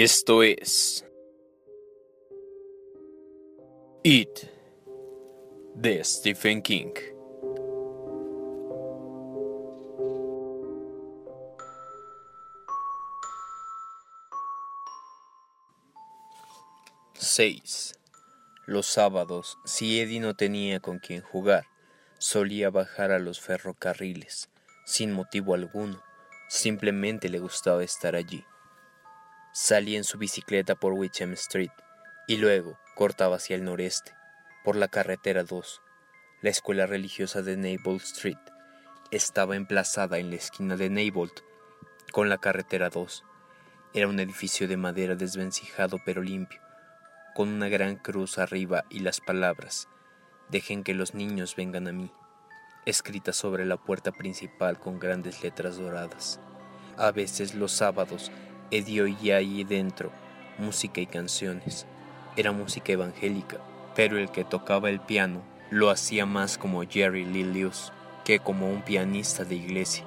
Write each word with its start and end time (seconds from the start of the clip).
Esto 0.00 0.44
es 0.44 1.04
It 4.04 4.28
de 5.74 6.04
Stephen 6.04 6.62
King. 6.62 6.92
Seis. 17.14 17.98
Los 18.66 18.86
sábados, 18.86 19.58
si 19.64 20.00
Eddie 20.00 20.20
no 20.20 20.34
tenía 20.36 20.78
con 20.78 21.00
quien 21.00 21.22
jugar, 21.22 21.66
solía 22.18 22.70
bajar 22.70 23.10
a 23.10 23.18
los 23.18 23.40
ferrocarriles, 23.40 24.48
sin 24.86 25.10
motivo 25.10 25.54
alguno, 25.54 26.00
simplemente 26.48 27.28
le 27.28 27.40
gustaba 27.40 27.82
estar 27.82 28.14
allí. 28.14 28.44
Salía 29.60 29.98
en 29.98 30.04
su 30.04 30.18
bicicleta 30.18 30.76
por 30.76 30.92
Wickham 30.92 31.32
Street 31.32 31.72
y 32.28 32.36
luego 32.36 32.78
cortaba 32.94 33.34
hacia 33.34 33.56
el 33.56 33.64
noreste, 33.64 34.14
por 34.62 34.76
la 34.76 34.86
carretera 34.86 35.42
2. 35.42 35.82
La 36.42 36.50
escuela 36.50 36.86
religiosa 36.86 37.42
de 37.42 37.56
Neibolt 37.56 38.04
Street 38.04 38.38
estaba 39.10 39.56
emplazada 39.56 40.18
en 40.18 40.30
la 40.30 40.36
esquina 40.36 40.76
de 40.76 40.90
Neibolt 40.90 41.40
con 42.12 42.28
la 42.28 42.38
carretera 42.38 42.88
2. 42.88 43.24
Era 43.94 44.06
un 44.06 44.20
edificio 44.20 44.68
de 44.68 44.76
madera 44.76 45.16
desvencijado 45.16 45.98
pero 46.06 46.22
limpio, 46.22 46.60
con 47.34 47.48
una 47.48 47.68
gran 47.68 47.96
cruz 47.96 48.38
arriba 48.38 48.84
y 48.90 49.00
las 49.00 49.20
palabras 49.20 49.88
Dejen 50.50 50.84
que 50.84 50.94
los 50.94 51.14
niños 51.14 51.56
vengan 51.56 51.88
a 51.88 51.92
mí, 51.92 52.12
escritas 52.86 53.34
sobre 53.34 53.66
la 53.66 53.76
puerta 53.76 54.12
principal 54.12 54.78
con 54.78 55.00
grandes 55.00 55.42
letras 55.42 55.78
doradas. 55.78 56.38
A 56.96 57.10
veces 57.10 57.56
los 57.56 57.72
sábados 57.72 58.30
Eddie 58.70 59.02
oía 59.02 59.36
ahí 59.36 59.64
dentro 59.64 60.12
música 60.58 61.00
y 61.00 61.06
canciones. 61.06 61.86
Era 62.36 62.52
música 62.52 62.92
evangélica, 62.92 63.58
pero 63.94 64.18
el 64.18 64.30
que 64.30 64.44
tocaba 64.44 64.90
el 64.90 65.00
piano 65.00 65.42
lo 65.70 65.90
hacía 65.90 66.26
más 66.26 66.58
como 66.58 66.82
Jerry 66.82 67.24
Lee 67.24 67.70
que 68.24 68.40
como 68.40 68.68
un 68.70 68.82
pianista 68.82 69.44
de 69.44 69.54
iglesia. 69.54 70.04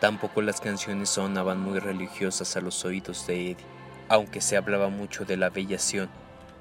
Tampoco 0.00 0.42
las 0.42 0.60
canciones 0.60 1.10
sonaban 1.10 1.60
muy 1.60 1.78
religiosas 1.78 2.56
a 2.56 2.60
los 2.60 2.84
oídos 2.84 3.26
de 3.26 3.50
Eddie, 3.50 3.66
aunque 4.08 4.40
se 4.40 4.56
hablaba 4.56 4.88
mucho 4.88 5.24
de 5.24 5.36
la 5.36 5.46
abellación 5.46 6.08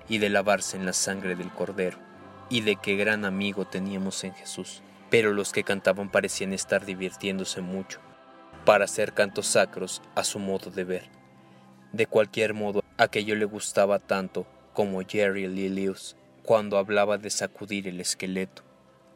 y 0.10 0.18
de 0.18 0.30
lavarse 0.30 0.78
en 0.78 0.86
la 0.86 0.94
sangre 0.94 1.36
del 1.36 1.52
cordero, 1.52 1.98
y 2.50 2.62
de 2.62 2.76
qué 2.76 2.96
gran 2.96 3.26
amigo 3.26 3.66
teníamos 3.66 4.24
en 4.24 4.34
Jesús. 4.34 4.82
Pero 5.10 5.34
los 5.34 5.52
que 5.52 5.64
cantaban 5.64 6.10
parecían 6.10 6.54
estar 6.54 6.86
divirtiéndose 6.86 7.62
mucho, 7.62 8.00
para 8.68 8.84
hacer 8.84 9.14
cantos 9.14 9.48
sacros 9.48 10.02
a 10.14 10.26
su 10.26 10.40
modo 10.40 10.70
de 10.70 10.84
ver. 10.84 11.10
De 11.94 12.06
cualquier 12.06 12.54
modo, 12.54 12.84
aquello 12.98 13.34
le 13.38 13.46
gustaba 13.46 13.98
tanto 13.98 14.46
como 14.74 15.00
Jerry 15.08 15.48
Lilius 15.48 16.18
cuando 16.44 16.78
hablaba 16.78 17.18
de 17.18 17.30
sacudir 17.30 17.88
el 17.88 18.02
esqueleto. 18.02 18.64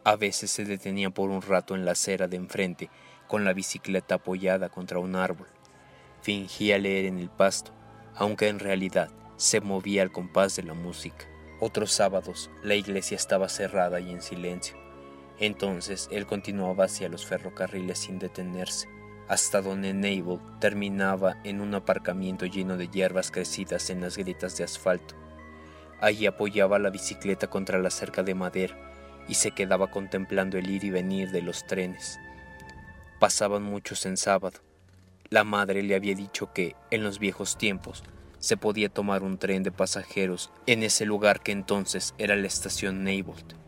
A 0.05 0.15
veces 0.15 0.51
se 0.51 0.63
detenía 0.63 1.09
por 1.09 1.29
un 1.29 1.41
rato 1.41 1.75
en 1.75 1.83
la 1.83 1.91
acera 1.91 2.29
de 2.29 2.37
enfrente 2.37 2.89
con 3.27 3.43
la 3.43 3.51
bicicleta 3.51 4.15
apoyada 4.15 4.69
contra 4.69 4.99
un 4.99 5.17
árbol. 5.17 5.47
Fingía 6.21 6.77
leer 6.77 7.03
en 7.03 7.19
el 7.19 7.29
pasto, 7.29 7.73
aunque 8.15 8.47
en 8.47 8.57
realidad 8.57 9.09
se 9.35 9.59
movía 9.59 10.01
al 10.01 10.13
compás 10.13 10.55
de 10.55 10.63
la 10.63 10.75
música. 10.75 11.25
Otros 11.59 11.91
sábados 11.91 12.49
la 12.63 12.75
iglesia 12.75 13.15
estaba 13.15 13.49
cerrada 13.49 13.99
y 13.99 14.11
en 14.11 14.21
silencio. 14.21 14.77
Entonces 15.39 16.07
él 16.09 16.25
continuaba 16.25 16.85
hacia 16.85 17.09
los 17.09 17.25
ferrocarriles 17.25 17.99
sin 17.99 18.17
detenerse 18.17 18.87
hasta 19.31 19.61
donde 19.61 19.93
Nable 19.93 20.39
terminaba 20.59 21.37
en 21.45 21.61
un 21.61 21.73
aparcamiento 21.73 22.45
lleno 22.45 22.75
de 22.75 22.89
hierbas 22.89 23.31
crecidas 23.31 23.89
en 23.89 24.01
las 24.01 24.17
grietas 24.17 24.57
de 24.57 24.65
asfalto. 24.65 25.15
Allí 26.01 26.25
apoyaba 26.25 26.79
la 26.79 26.89
bicicleta 26.89 27.47
contra 27.47 27.79
la 27.79 27.91
cerca 27.91 28.23
de 28.23 28.35
madera 28.35 28.75
y 29.29 29.35
se 29.35 29.51
quedaba 29.51 29.89
contemplando 29.89 30.57
el 30.57 30.69
ir 30.69 30.83
y 30.83 30.89
venir 30.89 31.31
de 31.31 31.41
los 31.41 31.65
trenes. 31.65 32.19
Pasaban 33.21 33.63
muchos 33.63 34.05
en 34.05 34.17
sábado. 34.17 34.59
La 35.29 35.45
madre 35.45 35.81
le 35.81 35.95
había 35.95 36.13
dicho 36.13 36.51
que, 36.51 36.75
en 36.89 37.01
los 37.01 37.17
viejos 37.17 37.57
tiempos, 37.57 38.03
se 38.39 38.57
podía 38.57 38.89
tomar 38.89 39.23
un 39.23 39.37
tren 39.37 39.63
de 39.63 39.71
pasajeros 39.71 40.51
en 40.65 40.83
ese 40.83 41.05
lugar 41.05 41.39
que 41.39 41.53
entonces 41.53 42.15
era 42.17 42.35
la 42.35 42.47
estación 42.47 43.05
Neibolt 43.05 43.60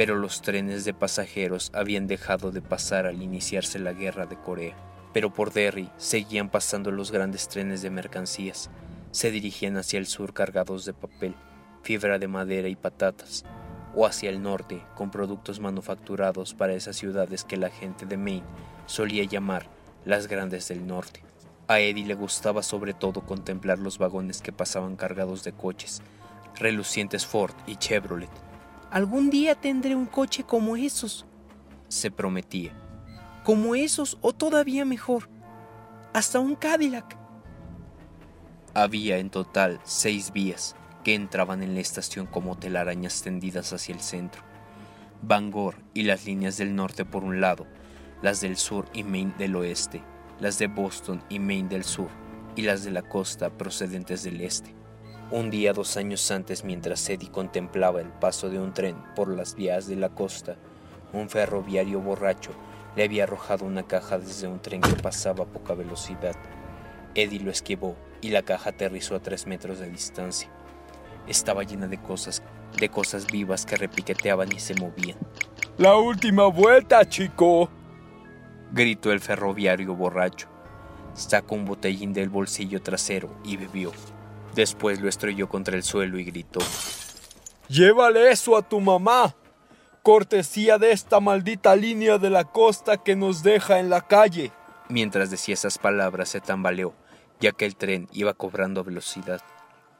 pero 0.00 0.16
los 0.16 0.40
trenes 0.40 0.86
de 0.86 0.94
pasajeros 0.94 1.70
habían 1.74 2.06
dejado 2.06 2.52
de 2.52 2.62
pasar 2.62 3.04
al 3.04 3.20
iniciarse 3.20 3.78
la 3.78 3.92
guerra 3.92 4.24
de 4.24 4.38
Corea. 4.38 4.74
Pero 5.12 5.34
por 5.34 5.52
Derry 5.52 5.90
seguían 5.98 6.48
pasando 6.48 6.90
los 6.90 7.12
grandes 7.12 7.48
trenes 7.48 7.82
de 7.82 7.90
mercancías. 7.90 8.70
Se 9.10 9.30
dirigían 9.30 9.76
hacia 9.76 9.98
el 9.98 10.06
sur 10.06 10.32
cargados 10.32 10.86
de 10.86 10.94
papel, 10.94 11.34
fibra 11.82 12.18
de 12.18 12.28
madera 12.28 12.68
y 12.68 12.76
patatas, 12.76 13.44
o 13.94 14.06
hacia 14.06 14.30
el 14.30 14.40
norte 14.40 14.82
con 14.96 15.10
productos 15.10 15.60
manufacturados 15.60 16.54
para 16.54 16.72
esas 16.72 16.96
ciudades 16.96 17.44
que 17.44 17.58
la 17.58 17.68
gente 17.68 18.06
de 18.06 18.16
Maine 18.16 18.46
solía 18.86 19.24
llamar 19.24 19.66
las 20.06 20.28
grandes 20.28 20.66
del 20.68 20.86
norte. 20.86 21.20
A 21.68 21.78
Eddie 21.78 22.06
le 22.06 22.14
gustaba 22.14 22.62
sobre 22.62 22.94
todo 22.94 23.20
contemplar 23.20 23.78
los 23.78 23.98
vagones 23.98 24.40
que 24.40 24.50
pasaban 24.50 24.96
cargados 24.96 25.44
de 25.44 25.52
coches, 25.52 26.00
relucientes 26.58 27.26
Ford 27.26 27.52
y 27.66 27.76
Chevrolet, 27.76 28.30
Algún 28.90 29.30
día 29.30 29.54
tendré 29.54 29.94
un 29.94 30.06
coche 30.06 30.42
como 30.42 30.76
esos, 30.76 31.24
se 31.86 32.10
prometía. 32.10 32.72
Como 33.44 33.76
esos 33.76 34.18
o 34.20 34.32
todavía 34.32 34.84
mejor, 34.84 35.28
hasta 36.12 36.40
un 36.40 36.56
Cadillac. 36.56 37.16
Había 38.74 39.18
en 39.18 39.30
total 39.30 39.80
seis 39.84 40.32
vías 40.32 40.74
que 41.04 41.14
entraban 41.14 41.62
en 41.62 41.74
la 41.74 41.80
estación 41.80 42.26
como 42.26 42.58
telarañas 42.58 43.22
tendidas 43.22 43.72
hacia 43.72 43.94
el 43.94 44.00
centro. 44.00 44.42
Bangor 45.22 45.76
y 45.94 46.02
las 46.02 46.26
líneas 46.26 46.56
del 46.56 46.74
norte 46.74 47.04
por 47.04 47.22
un 47.22 47.40
lado, 47.40 47.68
las 48.22 48.40
del 48.40 48.56
sur 48.56 48.86
y 48.92 49.04
Maine 49.04 49.34
del 49.38 49.54
oeste, 49.54 50.02
las 50.40 50.58
de 50.58 50.66
Boston 50.66 51.22
y 51.28 51.38
Maine 51.38 51.68
del 51.68 51.84
sur, 51.84 52.08
y 52.56 52.62
las 52.62 52.82
de 52.82 52.90
la 52.90 53.02
costa 53.02 53.50
procedentes 53.50 54.24
del 54.24 54.40
este. 54.40 54.79
Un 55.32 55.48
día 55.48 55.72
dos 55.72 55.96
años 55.96 56.28
antes, 56.32 56.64
mientras 56.64 57.08
Eddie 57.08 57.30
contemplaba 57.30 58.00
el 58.00 58.08
paso 58.08 58.50
de 58.50 58.58
un 58.58 58.74
tren 58.74 58.96
por 59.14 59.28
las 59.28 59.54
vías 59.54 59.86
de 59.86 59.94
la 59.94 60.08
costa, 60.08 60.56
un 61.12 61.28
ferroviario 61.28 62.00
borracho 62.00 62.50
le 62.96 63.04
había 63.04 63.22
arrojado 63.22 63.64
una 63.64 63.84
caja 63.84 64.18
desde 64.18 64.48
un 64.48 64.58
tren 64.58 64.80
que 64.80 65.00
pasaba 65.00 65.44
a 65.44 65.46
poca 65.46 65.74
velocidad. 65.74 66.34
Eddie 67.14 67.38
lo 67.38 67.52
esquivó 67.52 67.94
y 68.20 68.30
la 68.30 68.42
caja 68.42 68.70
aterrizó 68.70 69.14
a 69.14 69.20
tres 69.20 69.46
metros 69.46 69.78
de 69.78 69.88
distancia. 69.88 70.50
Estaba 71.28 71.62
llena 71.62 71.86
de 71.86 72.02
cosas, 72.02 72.42
de 72.76 72.88
cosas 72.88 73.28
vivas 73.28 73.64
que 73.64 73.76
repiqueteaban 73.76 74.52
y 74.52 74.58
se 74.58 74.74
movían. 74.74 75.18
La 75.78 75.94
última 75.96 76.46
vuelta, 76.46 77.08
chico, 77.08 77.70
gritó 78.72 79.12
el 79.12 79.20
ferroviario 79.20 79.94
borracho. 79.94 80.48
Sacó 81.14 81.54
un 81.54 81.66
botellín 81.66 82.12
del 82.12 82.30
bolsillo 82.30 82.82
trasero 82.82 83.30
y 83.44 83.56
bebió. 83.56 83.92
Después 84.54 85.00
lo 85.00 85.08
estrelló 85.08 85.48
contra 85.48 85.76
el 85.76 85.82
suelo 85.82 86.18
y 86.18 86.24
gritó. 86.24 86.60
Llévale 87.68 88.30
eso 88.30 88.56
a 88.56 88.62
tu 88.62 88.80
mamá. 88.80 89.34
Cortesía 90.02 90.78
de 90.78 90.92
esta 90.92 91.20
maldita 91.20 91.76
línea 91.76 92.18
de 92.18 92.30
la 92.30 92.44
costa 92.44 92.96
que 92.96 93.14
nos 93.14 93.42
deja 93.42 93.78
en 93.78 93.90
la 93.90 94.00
calle. 94.00 94.50
Mientras 94.88 95.30
decía 95.30 95.54
esas 95.54 95.78
palabras 95.78 96.30
se 96.30 96.40
tambaleó, 96.40 96.94
ya 97.38 97.52
que 97.52 97.66
el 97.66 97.76
tren 97.76 98.08
iba 98.12 98.34
cobrando 98.34 98.82
velocidad. 98.82 99.40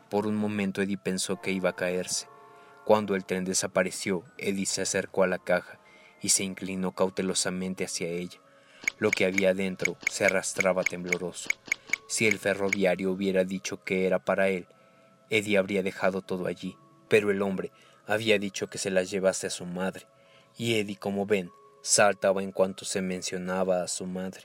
Por 0.09 0.27
un 0.27 0.35
momento 0.35 0.83
Eddie 0.83 0.99
pensó 0.99 1.41
que 1.41 1.53
iba 1.53 1.71
a 1.71 1.77
caerse. 1.77 2.27
Cuando 2.85 3.15
el 3.15 3.25
tren 3.25 3.45
desapareció, 3.45 4.25
Eddie 4.37 4.67
se 4.67 4.83
acercó 4.83 5.23
a 5.23 5.29
la 5.29 5.39
caja 5.39 5.79
y 6.21 6.31
se 6.31 6.43
inclinó 6.43 6.93
cautelosamente 6.93 7.85
hacia 7.85 8.09
ella. 8.09 8.41
Lo 8.99 9.11
que 9.13 9.27
había 9.27 9.55
dentro 9.55 9.97
se 10.11 10.25
arrastraba 10.25 10.83
tembloroso. 10.83 11.51
Si 12.11 12.27
el 12.27 12.41
ferroviario 12.41 13.13
hubiera 13.13 13.45
dicho 13.45 13.85
que 13.85 14.05
era 14.05 14.19
para 14.19 14.49
él, 14.49 14.67
Eddie 15.31 15.59
habría 15.59 15.85
dejado 15.85 16.23
todo 16.23 16.49
allí, 16.49 16.77
pero 17.07 17.31
el 17.31 17.41
hombre 17.41 17.71
había 18.05 18.37
dicho 18.41 18.69
que 18.69 18.79
se 18.79 18.91
las 18.91 19.13
llevase 19.13 19.47
a 19.47 19.51
su 19.51 19.65
madre, 19.65 20.09
y 20.59 20.75
Eddie, 20.75 20.97
como 20.97 21.25
ven, 21.25 21.53
saltaba 21.83 22.43
en 22.43 22.51
cuanto 22.51 22.85
se 22.85 23.01
mencionaba 23.01 23.85
a 23.85 23.87
su 23.87 24.07
madre. 24.07 24.43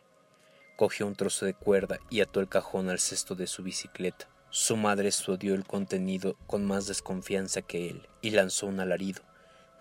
Cogió 0.76 1.08
un 1.08 1.16
trozo 1.16 1.48
de 1.48 1.56
cuerda 1.56 1.98
y 2.12 2.22
ató 2.22 2.40
el 2.40 2.50
cajón 2.50 2.92
al 2.92 3.00
cesto 3.00 3.34
de 3.34 3.48
su 3.48 3.64
bicicleta. 3.64 4.30
Su 4.52 4.78
madre 4.78 5.08
estudió 5.08 5.56
el 5.56 5.66
contenido 5.66 6.38
con 6.46 6.66
más 6.66 6.86
desconfianza 6.86 7.64
que 7.64 7.90
él 7.90 8.08
y 8.22 8.30
lanzó 8.30 8.68
un 8.68 8.80
alarido, 8.80 9.24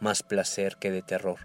más 0.00 0.22
placer 0.22 0.78
que 0.78 0.90
de 0.90 1.02
terror. 1.02 1.40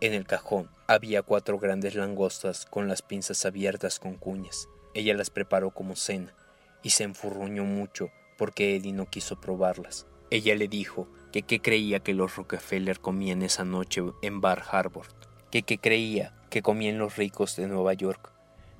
En 0.00 0.14
el 0.14 0.28
cajón 0.28 0.70
había 0.86 1.22
cuatro 1.22 1.58
grandes 1.58 1.96
langostas 1.96 2.66
con 2.66 2.86
las 2.86 3.02
pinzas 3.02 3.44
abiertas 3.44 3.98
con 3.98 4.14
cuñas. 4.14 4.68
Ella 4.94 5.14
las 5.14 5.30
preparó 5.30 5.70
como 5.70 5.96
cena 5.96 6.34
y 6.82 6.90
se 6.90 7.04
enfurruñó 7.04 7.64
mucho 7.64 8.10
porque 8.36 8.76
Eddie 8.76 8.92
no 8.92 9.06
quiso 9.06 9.40
probarlas. 9.40 10.06
Ella 10.30 10.54
le 10.54 10.68
dijo 10.68 11.08
que 11.32 11.42
qué 11.42 11.60
creía 11.60 12.00
que 12.00 12.14
los 12.14 12.36
Rockefeller 12.36 13.00
comían 13.00 13.42
esa 13.42 13.64
noche 13.64 14.02
en 14.22 14.40
Bar 14.40 14.62
Harbor, 14.70 15.06
que 15.50 15.62
qué 15.62 15.78
creía 15.78 16.34
que 16.50 16.62
comían 16.62 16.98
los 16.98 17.16
ricos 17.16 17.56
de 17.56 17.66
Nueva 17.68 17.94
York, 17.94 18.32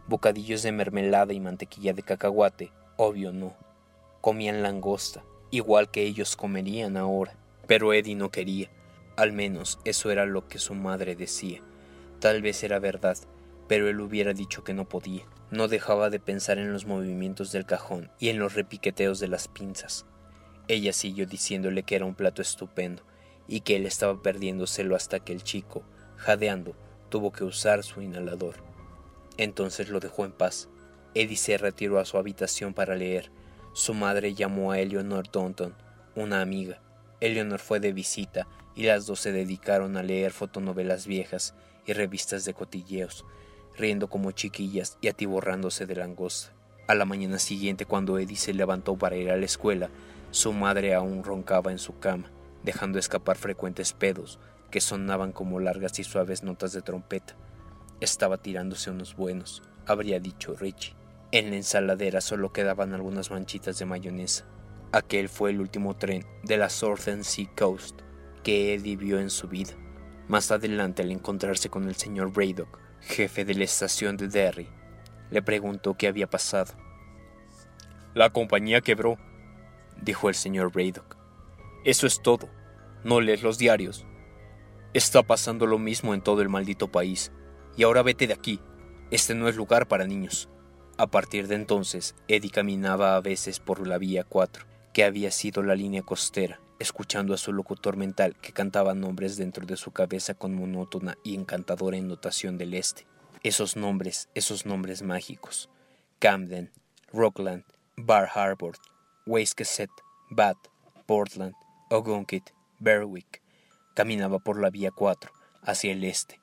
bocadillos 0.09 0.63
de 0.63 0.73
mermelada 0.73 1.33
y 1.33 1.41
mantequilla 1.41 1.93
de 1.93 2.03
cacahuate 2.03 2.73
Obvio 2.97 3.33
no. 3.33 3.55
Comían 4.21 4.63
langosta, 4.63 5.25
igual 5.51 5.91
que 5.91 6.03
ellos 6.03 6.37
comerían 6.37 6.97
ahora. 6.97 7.35
Pero 7.67 7.93
Eddie 7.93 8.15
no 8.15 8.31
quería. 8.31 8.69
Al 9.17 9.33
menos 9.33 9.79
eso 9.85 10.11
era 10.11 10.27
lo 10.27 10.47
que 10.47 10.59
su 10.59 10.75
madre 10.75 11.17
decía. 11.17 11.61
Tal 12.21 12.43
vez 12.43 12.63
era 12.63 12.79
verdad, 12.79 13.17
pero 13.67 13.89
él 13.89 14.01
hubiera 14.01 14.35
dicho 14.35 14.63
que 14.63 14.75
no 14.75 14.89
podía. 14.89 15.25
No 15.53 15.69
dejaba 15.69 16.09
de 16.09 16.19
pensar 16.19 16.57
en 16.57 16.73
los 16.73 16.87
movimientos 16.87 17.53
del 17.53 17.67
cajón 17.67 18.11
y 18.19 18.31
en 18.31 18.39
los 18.39 18.55
repiqueteos 18.55 19.21
de 19.21 19.29
las 19.29 19.49
pinzas. 19.49 20.07
Ella 20.67 20.95
siguió 20.95 21.27
diciéndole 21.27 21.83
que 21.83 21.95
era 21.95 22.07
un 22.07 22.15
plato 22.15 22.41
estupendo 22.41 23.03
y 23.47 23.61
que 23.61 23.77
él 23.77 23.85
estaba 23.85 24.23
perdiéndoselo 24.23 24.97
hasta 24.97 25.21
que 25.21 25.35
el 25.35 25.43
chico, 25.43 25.83
jadeando, 26.17 26.75
tuvo 27.11 27.33
que 27.33 27.45
usar 27.45 27.83
su 27.85 28.01
inhalador. 28.01 28.65
Entonces 29.37 29.91
lo 29.91 30.01
dejó 30.01 30.25
en 30.25 30.33
paz. 30.33 30.71
Eddie 31.15 31.37
se 31.37 31.59
retiró 31.59 31.99
a 31.99 32.07
su 32.07 32.17
habitación 32.17 32.73
para 32.73 32.97
leer. 32.97 33.31
Su 33.75 33.93
madre 33.93 34.33
llamó 34.33 34.73
a 34.73 34.79
Eleanor 34.79 35.31
Donton, 35.31 35.75
una 36.15 36.41
amiga. 36.41 36.81
Eleanor 37.21 37.59
fue 37.59 37.79
de 37.79 37.93
visita 37.93 38.49
y 38.75 38.85
las 38.85 39.05
dos 39.05 39.21
se 39.21 39.33
dedicaron 39.33 39.99
a 39.99 40.03
leer 40.03 40.33
fotonovelas 40.33 41.07
viejas 41.07 41.55
y 41.85 41.93
revistas 41.93 42.47
de 42.47 42.55
cotilleos, 42.55 43.27
riendo 43.77 44.09
como 44.09 44.33
chiquillas 44.33 44.99
y 45.01 45.09
atiborrándose 45.09 45.87
de 45.87 45.97
langosta. 45.97 46.53
A 46.89 46.95
la 46.95 47.05
mañana 47.05 47.39
siguiente, 47.39 47.87
cuando 47.87 48.19
Eddie 48.19 48.37
se 48.37 48.55
levantó 48.55 48.97
para 48.97 49.17
ir 49.17 49.31
a 49.31 49.37
la 49.37 49.45
escuela, 49.45 49.91
su 50.31 50.53
madre 50.53 50.95
aún 50.95 51.25
roncaba 51.25 51.73
en 51.73 51.79
su 51.79 51.99
cama, 51.99 52.31
dejando 52.63 52.99
escapar 52.99 53.37
frecuentes 53.37 53.93
pedos 53.93 54.39
que 54.71 54.81
sonaban 54.81 55.33
como 55.33 55.61
largas 55.61 55.99
y 55.99 56.05
suaves 56.05 56.43
notas 56.43 56.73
de 56.73 56.83
trompeta. 56.83 57.37
Estaba 58.01 58.39
tirándose 58.39 58.91
unos 58.91 59.15
buenos, 59.15 59.63
habría 59.87 60.19
dicho 60.19 60.57
Richie. 60.57 60.95
En 61.31 61.51
la 61.51 61.57
ensaladera 61.57 62.21
solo 62.21 62.53
quedaban 62.53 62.93
algunas 62.95 63.31
manchitas 63.31 63.79
de 63.79 63.85
mayonesa. 63.85 64.45
Aquel 64.91 65.29
fue 65.29 65.51
el 65.51 65.61
último 65.61 65.97
tren 65.97 66.27
de 66.43 66.57
la 66.57 66.69
Southern 66.69 67.25
Sea 67.25 67.49
Coast 67.57 68.01
que 68.43 68.75
Eddie 68.75 68.97
vio 68.97 69.21
en 69.21 69.31
su 69.31 69.49
vida. 69.49 69.73
Más 70.29 70.51
adelante, 70.51 71.03
al 71.03 71.11
encontrarse 71.11 71.69
con 71.69 71.89
el 71.89 71.95
señor 71.95 72.33
Braydock, 72.33 72.79
jefe 73.03 73.45
de 73.45 73.55
la 73.55 73.65
estación 73.65 74.17
de 74.17 74.29
Derry, 74.29 74.69
le 75.31 75.43
preguntó 75.43 75.95
qué 75.95 76.09
había 76.09 76.29
pasado. 76.29 76.75
La 78.15 78.31
compañía 78.31 78.81
quebró, 78.81 79.19
dijo 80.01 80.29
el 80.29 80.35
señor 80.35 80.73
Braydock. 80.73 81.17
Eso 81.85 82.07
es 82.07 82.23
todo. 82.23 82.49
No 83.05 83.21
lees 83.21 83.43
los 83.43 83.59
diarios. 83.59 84.07
Está 84.95 85.23
pasando 85.23 85.67
lo 85.67 85.79
mismo 85.79 86.15
en 86.15 86.21
todo 86.21 86.43
el 86.43 86.49
maldito 86.49 86.89
país. 86.89 87.33
Y 87.77 87.83
ahora 87.83 88.03
vete 88.03 88.27
de 88.27 88.35
aquí. 88.35 88.61
Este 89.11 89.35
no 89.35 89.49
es 89.49 89.57
lugar 89.57 89.89
para 89.89 90.07
niños. 90.07 90.49
A 90.99 91.07
partir 91.07 91.49
de 91.49 91.55
entonces, 91.55 92.15
Eddie 92.29 92.51
caminaba 92.51 93.17
a 93.17 93.21
veces 93.21 93.59
por 93.59 93.87
la 93.87 93.99
vía 93.99 94.25
4, 94.25 94.67
que 94.93 95.05
había 95.05 95.31
sido 95.31 95.63
la 95.63 95.75
línea 95.75 96.03
costera, 96.03 96.61
escuchando 96.83 97.33
a 97.33 97.39
su 97.39 97.53
locutor 97.53 97.97
mental 97.97 98.37
que 98.37 98.53
cantaba 98.53 98.95
nombres 98.95 99.37
dentro 99.37 99.65
de 99.65 99.77
su 99.77 99.93
cabeza 99.93 100.35
con 100.35 100.55
monótona 100.55 101.17
y 101.25 101.35
encantadora 101.35 101.97
ennotación 101.97 102.59
del 102.59 102.75
este. 102.75 103.07
Esos 103.43 103.77
nombres, 103.77 104.29
esos 104.35 104.67
nombres 104.67 105.03
mágicos. 105.03 105.71
Camden, 106.19 106.71
Rockland, 107.13 107.65
Bar 107.97 108.29
Harbor, 108.35 108.77
Wayscaset, 109.27 109.91
Bath, 110.31 110.69
Portland, 111.07 111.55
Ogunquit, 111.91 112.51
Berwick. 112.79 113.43
Caminaba 113.95 114.39
por 114.39 114.61
la 114.61 114.71
vía 114.71 114.91
4, 114.91 115.31
hacia 115.63 115.93
el 115.93 116.05
este, 116.05 116.41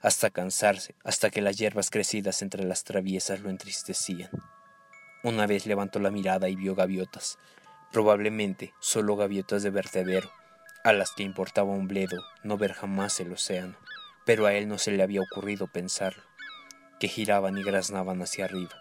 hasta 0.00 0.30
cansarse, 0.30 0.94
hasta 1.04 1.30
que 1.30 1.42
las 1.42 1.56
hierbas 1.56 1.90
crecidas 1.90 2.40
entre 2.42 2.64
las 2.64 2.84
traviesas 2.84 3.40
lo 3.40 3.50
entristecían. 3.50 4.30
Una 5.22 5.46
vez 5.46 5.66
levantó 5.66 5.98
la 5.98 6.10
mirada 6.10 6.48
y 6.48 6.56
vio 6.56 6.74
gaviotas, 6.74 7.38
probablemente 7.96 8.74
solo 8.78 9.16
gaviotas 9.16 9.62
de 9.62 9.70
vertedero, 9.70 10.30
a 10.84 10.92
las 10.92 11.12
que 11.12 11.22
importaba 11.22 11.70
un 11.70 11.88
bledo 11.88 12.22
no 12.42 12.58
ver 12.58 12.74
jamás 12.74 13.18
el 13.20 13.32
océano, 13.32 13.74
pero 14.26 14.44
a 14.44 14.52
él 14.52 14.68
no 14.68 14.76
se 14.76 14.90
le 14.90 15.02
había 15.02 15.22
ocurrido 15.22 15.66
pensarlo, 15.66 16.22
que 17.00 17.08
giraban 17.08 17.56
y 17.56 17.62
graznaban 17.62 18.20
hacia 18.20 18.44
arriba. 18.44 18.74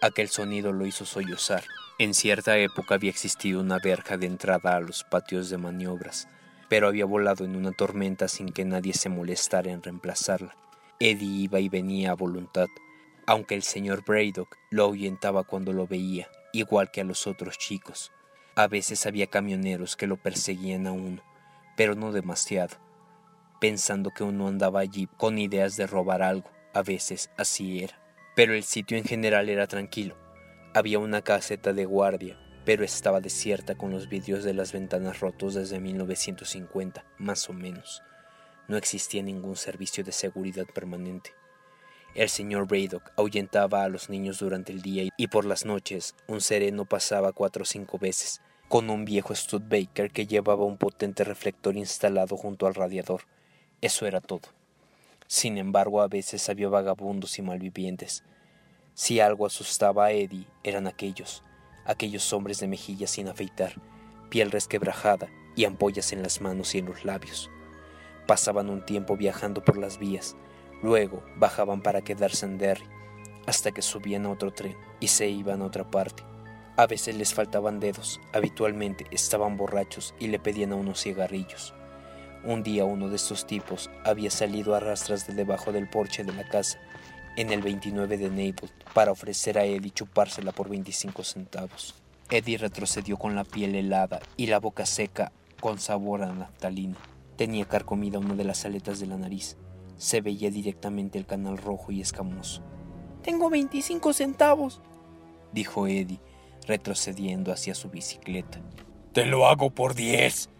Aquel 0.00 0.30
sonido 0.30 0.72
lo 0.72 0.86
hizo 0.86 1.04
sollozar. 1.04 1.64
En 1.98 2.14
cierta 2.14 2.56
época 2.56 2.94
había 2.94 3.10
existido 3.10 3.60
una 3.60 3.78
verja 3.80 4.16
de 4.16 4.28
entrada 4.28 4.76
a 4.76 4.80
los 4.80 5.04
patios 5.04 5.50
de 5.50 5.58
maniobras, 5.58 6.26
pero 6.70 6.88
había 6.88 7.04
volado 7.04 7.44
en 7.44 7.54
una 7.54 7.72
tormenta 7.72 8.28
sin 8.28 8.48
que 8.48 8.64
nadie 8.64 8.94
se 8.94 9.10
molestara 9.10 9.72
en 9.72 9.82
reemplazarla. 9.82 10.56
Eddie 11.00 11.42
iba 11.42 11.60
y 11.60 11.68
venía 11.68 12.12
a 12.12 12.14
voluntad, 12.14 12.68
aunque 13.26 13.54
el 13.54 13.62
señor 13.62 14.06
Braydock 14.06 14.56
lo 14.70 14.84
ahuyentaba 14.84 15.44
cuando 15.44 15.74
lo 15.74 15.86
veía, 15.86 16.30
igual 16.54 16.90
que 16.90 17.00
a 17.00 17.04
los 17.04 17.26
otros 17.26 17.58
chicos. 17.58 18.12
A 18.54 18.68
veces 18.68 19.06
había 19.06 19.26
camioneros 19.26 19.96
que 19.96 20.06
lo 20.06 20.16
perseguían 20.16 20.86
a 20.86 20.92
uno, 20.92 21.22
pero 21.76 21.94
no 21.94 22.12
demasiado, 22.12 22.76
pensando 23.60 24.10
que 24.10 24.24
uno 24.24 24.46
andaba 24.46 24.80
allí 24.80 25.08
con 25.16 25.38
ideas 25.38 25.76
de 25.76 25.86
robar 25.86 26.22
algo, 26.22 26.50
a 26.72 26.82
veces 26.82 27.30
así 27.36 27.82
era. 27.82 28.00
Pero 28.36 28.54
el 28.54 28.62
sitio 28.62 28.96
en 28.96 29.04
general 29.04 29.48
era 29.48 29.66
tranquilo. 29.66 30.16
Había 30.74 30.98
una 30.98 31.22
caseta 31.22 31.72
de 31.72 31.84
guardia, 31.84 32.38
pero 32.64 32.84
estaba 32.84 33.20
desierta 33.20 33.76
con 33.76 33.90
los 33.90 34.08
vidrios 34.08 34.44
de 34.44 34.54
las 34.54 34.72
ventanas 34.72 35.20
rotos 35.20 35.54
desde 35.54 35.80
1950, 35.80 37.04
más 37.18 37.48
o 37.48 37.52
menos. 37.52 38.02
No 38.66 38.76
existía 38.76 39.22
ningún 39.22 39.56
servicio 39.56 40.02
de 40.04 40.12
seguridad 40.12 40.66
permanente. 40.66 41.30
El 42.14 42.28
señor 42.28 42.68
Braydock 42.68 43.10
ahuyentaba 43.16 43.82
a 43.82 43.88
los 43.88 44.08
niños 44.08 44.38
durante 44.38 44.70
el 44.70 44.82
día 44.82 45.08
y 45.16 45.26
por 45.26 45.44
las 45.44 45.64
noches 45.64 46.14
un 46.28 46.40
sereno 46.40 46.84
pasaba 46.84 47.32
cuatro 47.32 47.62
o 47.62 47.66
cinco 47.66 47.98
veces, 47.98 48.40
con 48.68 48.88
un 48.88 49.04
viejo 49.04 49.34
Studebaker 49.34 50.12
que 50.12 50.26
llevaba 50.26 50.64
un 50.64 50.76
potente 50.76 51.24
reflector 51.24 51.76
instalado 51.76 52.36
junto 52.36 52.68
al 52.68 52.74
radiador. 52.74 53.22
Eso 53.80 54.06
era 54.06 54.20
todo. 54.20 54.42
Sin 55.26 55.58
embargo, 55.58 56.02
a 56.02 56.06
veces 56.06 56.48
había 56.48 56.68
vagabundos 56.68 57.36
y 57.40 57.42
malvivientes. 57.42 58.22
Si 58.94 59.18
algo 59.18 59.44
asustaba 59.44 60.06
a 60.06 60.12
Eddie, 60.12 60.46
eran 60.62 60.86
aquellos, 60.86 61.42
aquellos 61.84 62.32
hombres 62.32 62.60
de 62.60 62.68
mejillas 62.68 63.10
sin 63.10 63.26
afeitar, 63.26 63.74
piel 64.30 64.52
resquebrajada 64.52 65.28
y 65.56 65.64
ampollas 65.64 66.12
en 66.12 66.22
las 66.22 66.40
manos 66.40 66.76
y 66.76 66.78
en 66.78 66.86
los 66.86 67.04
labios. 67.04 67.50
Pasaban 68.28 68.70
un 68.70 68.86
tiempo 68.86 69.16
viajando 69.16 69.64
por 69.64 69.76
las 69.76 69.98
vías, 69.98 70.36
Luego 70.84 71.22
bajaban 71.36 71.80
para 71.80 72.02
quedarse 72.02 72.44
en 72.44 72.58
Derry, 72.58 72.84
hasta 73.46 73.72
que 73.72 73.80
subían 73.80 74.26
a 74.26 74.30
otro 74.30 74.52
tren 74.52 74.76
y 75.00 75.08
se 75.08 75.30
iban 75.30 75.62
a 75.62 75.64
otra 75.64 75.90
parte. 75.90 76.24
A 76.76 76.86
veces 76.86 77.16
les 77.16 77.32
faltaban 77.32 77.80
dedos, 77.80 78.20
habitualmente 78.34 79.06
estaban 79.10 79.56
borrachos 79.56 80.14
y 80.20 80.26
le 80.26 80.38
pedían 80.38 80.72
a 80.72 80.74
unos 80.74 81.00
cigarrillos. 81.00 81.72
Un 82.44 82.62
día 82.62 82.84
uno 82.84 83.08
de 83.08 83.16
estos 83.16 83.46
tipos 83.46 83.88
había 84.04 84.30
salido 84.30 84.74
a 84.74 84.80
rastras 84.80 85.26
de 85.26 85.32
debajo 85.32 85.72
del 85.72 85.88
porche 85.88 86.22
de 86.22 86.34
la 86.34 86.46
casa, 86.46 86.78
en 87.38 87.50
el 87.50 87.62
29 87.62 88.18
de 88.18 88.28
Naples, 88.28 88.74
para 88.92 89.12
ofrecer 89.12 89.56
a 89.56 89.64
Eddie 89.64 89.90
chupársela 89.90 90.52
por 90.52 90.68
25 90.68 91.24
centavos. 91.24 91.94
Eddie 92.28 92.58
retrocedió 92.58 93.16
con 93.16 93.34
la 93.34 93.44
piel 93.44 93.74
helada 93.74 94.20
y 94.36 94.48
la 94.48 94.60
boca 94.60 94.84
seca 94.84 95.32
con 95.60 95.78
sabor 95.78 96.24
a 96.24 96.34
naftalina. 96.34 96.98
Tenía 97.38 97.64
carcomida 97.64 98.18
una 98.18 98.34
de 98.34 98.44
las 98.44 98.66
aletas 98.66 99.00
de 99.00 99.06
la 99.06 99.16
nariz 99.16 99.56
se 100.04 100.20
veía 100.20 100.50
directamente 100.50 101.16
el 101.18 101.24
canal 101.24 101.56
rojo 101.56 101.90
y 101.90 102.02
escamoso. 102.02 102.62
Tengo 103.22 103.48
25 103.48 104.12
centavos, 104.12 104.82
dijo 105.50 105.86
Eddie, 105.86 106.20
retrocediendo 106.66 107.50
hacia 107.52 107.74
su 107.74 107.88
bicicleta. 107.88 108.60
Te 109.14 109.24
lo 109.24 109.46
hago 109.46 109.70
por 109.70 109.94
diez, 109.94 110.50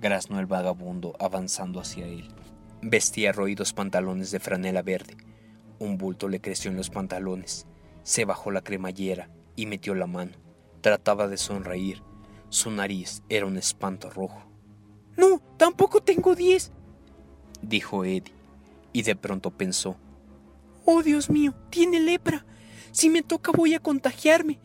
graznó 0.00 0.40
el 0.40 0.46
vagabundo 0.46 1.14
avanzando 1.20 1.80
hacia 1.80 2.06
él. 2.06 2.34
Vestía 2.80 3.32
roídos 3.32 3.74
pantalones 3.74 4.30
de 4.30 4.40
franela 4.40 4.80
verde. 4.80 5.18
Un 5.78 5.98
bulto 5.98 6.28
le 6.28 6.40
creció 6.40 6.70
en 6.70 6.78
los 6.78 6.88
pantalones. 6.88 7.66
Se 8.04 8.24
bajó 8.24 8.50
la 8.50 8.62
cremallera 8.62 9.28
y 9.54 9.66
metió 9.66 9.94
la 9.94 10.06
mano. 10.06 10.32
Trataba 10.80 11.28
de 11.28 11.36
sonreír. 11.36 12.02
Su 12.48 12.70
nariz 12.70 13.22
era 13.28 13.44
un 13.44 13.58
espanto 13.58 14.08
rojo. 14.08 14.44
No, 15.18 15.42
tampoco 15.58 16.02
tengo 16.02 16.34
diez, 16.34 16.72
dijo 17.60 18.06
Eddie 18.06 18.41
y 18.92 19.02
de 19.02 19.16
pronto 19.16 19.50
pensó, 19.50 19.96
Oh 20.84 21.02
Dios 21.02 21.30
mío, 21.30 21.54
tiene 21.70 22.00
lepra. 22.00 22.44
Si 22.90 23.08
me 23.08 23.22
toca 23.22 23.52
voy 23.52 23.74
a 23.74 23.80
contagiarme. 23.80 24.58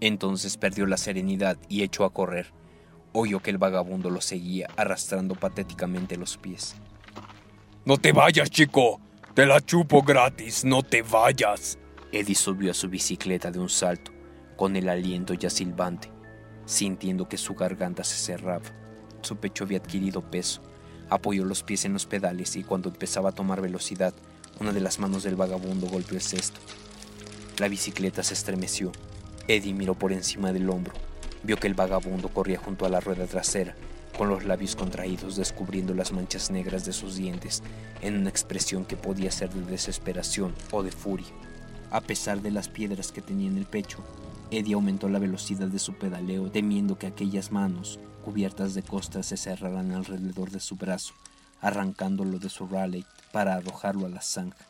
Entonces 0.00 0.56
perdió 0.56 0.86
la 0.86 0.96
serenidad 0.96 1.58
y 1.68 1.82
echó 1.82 2.04
a 2.04 2.12
correr. 2.12 2.52
Oyó 3.12 3.40
que 3.40 3.50
el 3.50 3.58
vagabundo 3.58 4.10
lo 4.10 4.20
seguía 4.20 4.68
arrastrando 4.76 5.34
patéticamente 5.34 6.16
los 6.16 6.36
pies. 6.36 6.76
No 7.84 7.96
te 7.98 8.12
vayas, 8.12 8.50
chico. 8.50 9.00
Te 9.34 9.46
la 9.46 9.60
chupo 9.60 10.02
gratis. 10.02 10.64
No 10.64 10.82
te 10.82 11.02
vayas. 11.02 11.78
Eddie 12.12 12.34
subió 12.34 12.70
a 12.70 12.74
su 12.74 12.88
bicicleta 12.88 13.50
de 13.50 13.58
un 13.58 13.68
salto, 13.68 14.12
con 14.56 14.76
el 14.76 14.88
aliento 14.88 15.34
ya 15.34 15.50
silbante, 15.50 16.10
sintiendo 16.64 17.28
que 17.28 17.36
su 17.36 17.54
garganta 17.54 18.04
se 18.04 18.16
cerraba. 18.16 18.64
Su 19.22 19.36
pecho 19.36 19.64
había 19.64 19.78
adquirido 19.78 20.30
peso 20.30 20.62
Apoyó 21.10 21.44
los 21.44 21.62
pies 21.62 21.84
en 21.84 21.92
los 21.92 22.06
pedales 22.06 22.56
y 22.56 22.64
cuando 22.64 22.88
empezaba 22.88 23.30
a 23.30 23.34
tomar 23.34 23.60
velocidad, 23.60 24.14
una 24.60 24.72
de 24.72 24.80
las 24.80 24.98
manos 24.98 25.22
del 25.22 25.36
vagabundo 25.36 25.86
golpeó 25.86 26.16
el 26.16 26.22
cesto. 26.22 26.60
La 27.58 27.68
bicicleta 27.68 28.22
se 28.22 28.34
estremeció 28.34 28.92
Eddie 29.48 29.74
miró 29.74 29.94
por 29.94 30.12
encima 30.12 30.52
del 30.52 30.68
hombro. 30.70 30.92
Vio 31.44 31.56
que 31.56 31.68
el 31.68 31.74
vagabundo 31.74 32.28
corría 32.28 32.58
junto 32.58 32.84
a 32.84 32.88
la 32.88 33.00
rueda 33.00 33.26
trasera, 33.26 33.76
con 34.18 34.28
los 34.28 34.44
labios 34.44 34.74
contraídos 34.74 35.36
descubriendo 35.36 35.94
las 35.94 36.12
manchas 36.12 36.50
negras 36.50 36.84
de 36.84 36.92
sus 36.92 37.16
dientes, 37.16 37.62
en 38.00 38.16
una 38.16 38.30
expresión 38.30 38.84
que 38.84 38.96
podía 38.96 39.30
ser 39.30 39.50
de 39.50 39.62
desesperación 39.70 40.54
o 40.72 40.82
de 40.82 40.90
furia. 40.90 41.26
A 41.90 42.00
pesar 42.00 42.42
de 42.42 42.50
las 42.50 42.68
piedras 42.68 43.12
que 43.12 43.22
tenía 43.22 43.48
en 43.48 43.56
el 43.56 43.66
pecho, 43.66 43.98
Eddie 44.50 44.74
aumentó 44.74 45.08
la 45.08 45.20
velocidad 45.20 45.68
de 45.68 45.78
su 45.78 45.94
pedaleo, 45.94 46.50
temiendo 46.50 46.98
que 46.98 47.06
aquellas 47.06 47.52
manos, 47.52 48.00
cubiertas 48.26 48.74
de 48.74 48.82
costras, 48.82 49.26
se 49.26 49.36
cerraran 49.36 49.92
alrededor 49.92 50.50
de 50.50 50.58
su 50.58 50.74
brazo, 50.74 51.14
arrancándolo 51.60 52.40
de 52.40 52.48
su 52.48 52.66
rally 52.66 53.06
para 53.30 53.54
arrojarlo 53.54 54.04
a 54.04 54.08
la 54.08 54.20
zanja, 54.20 54.66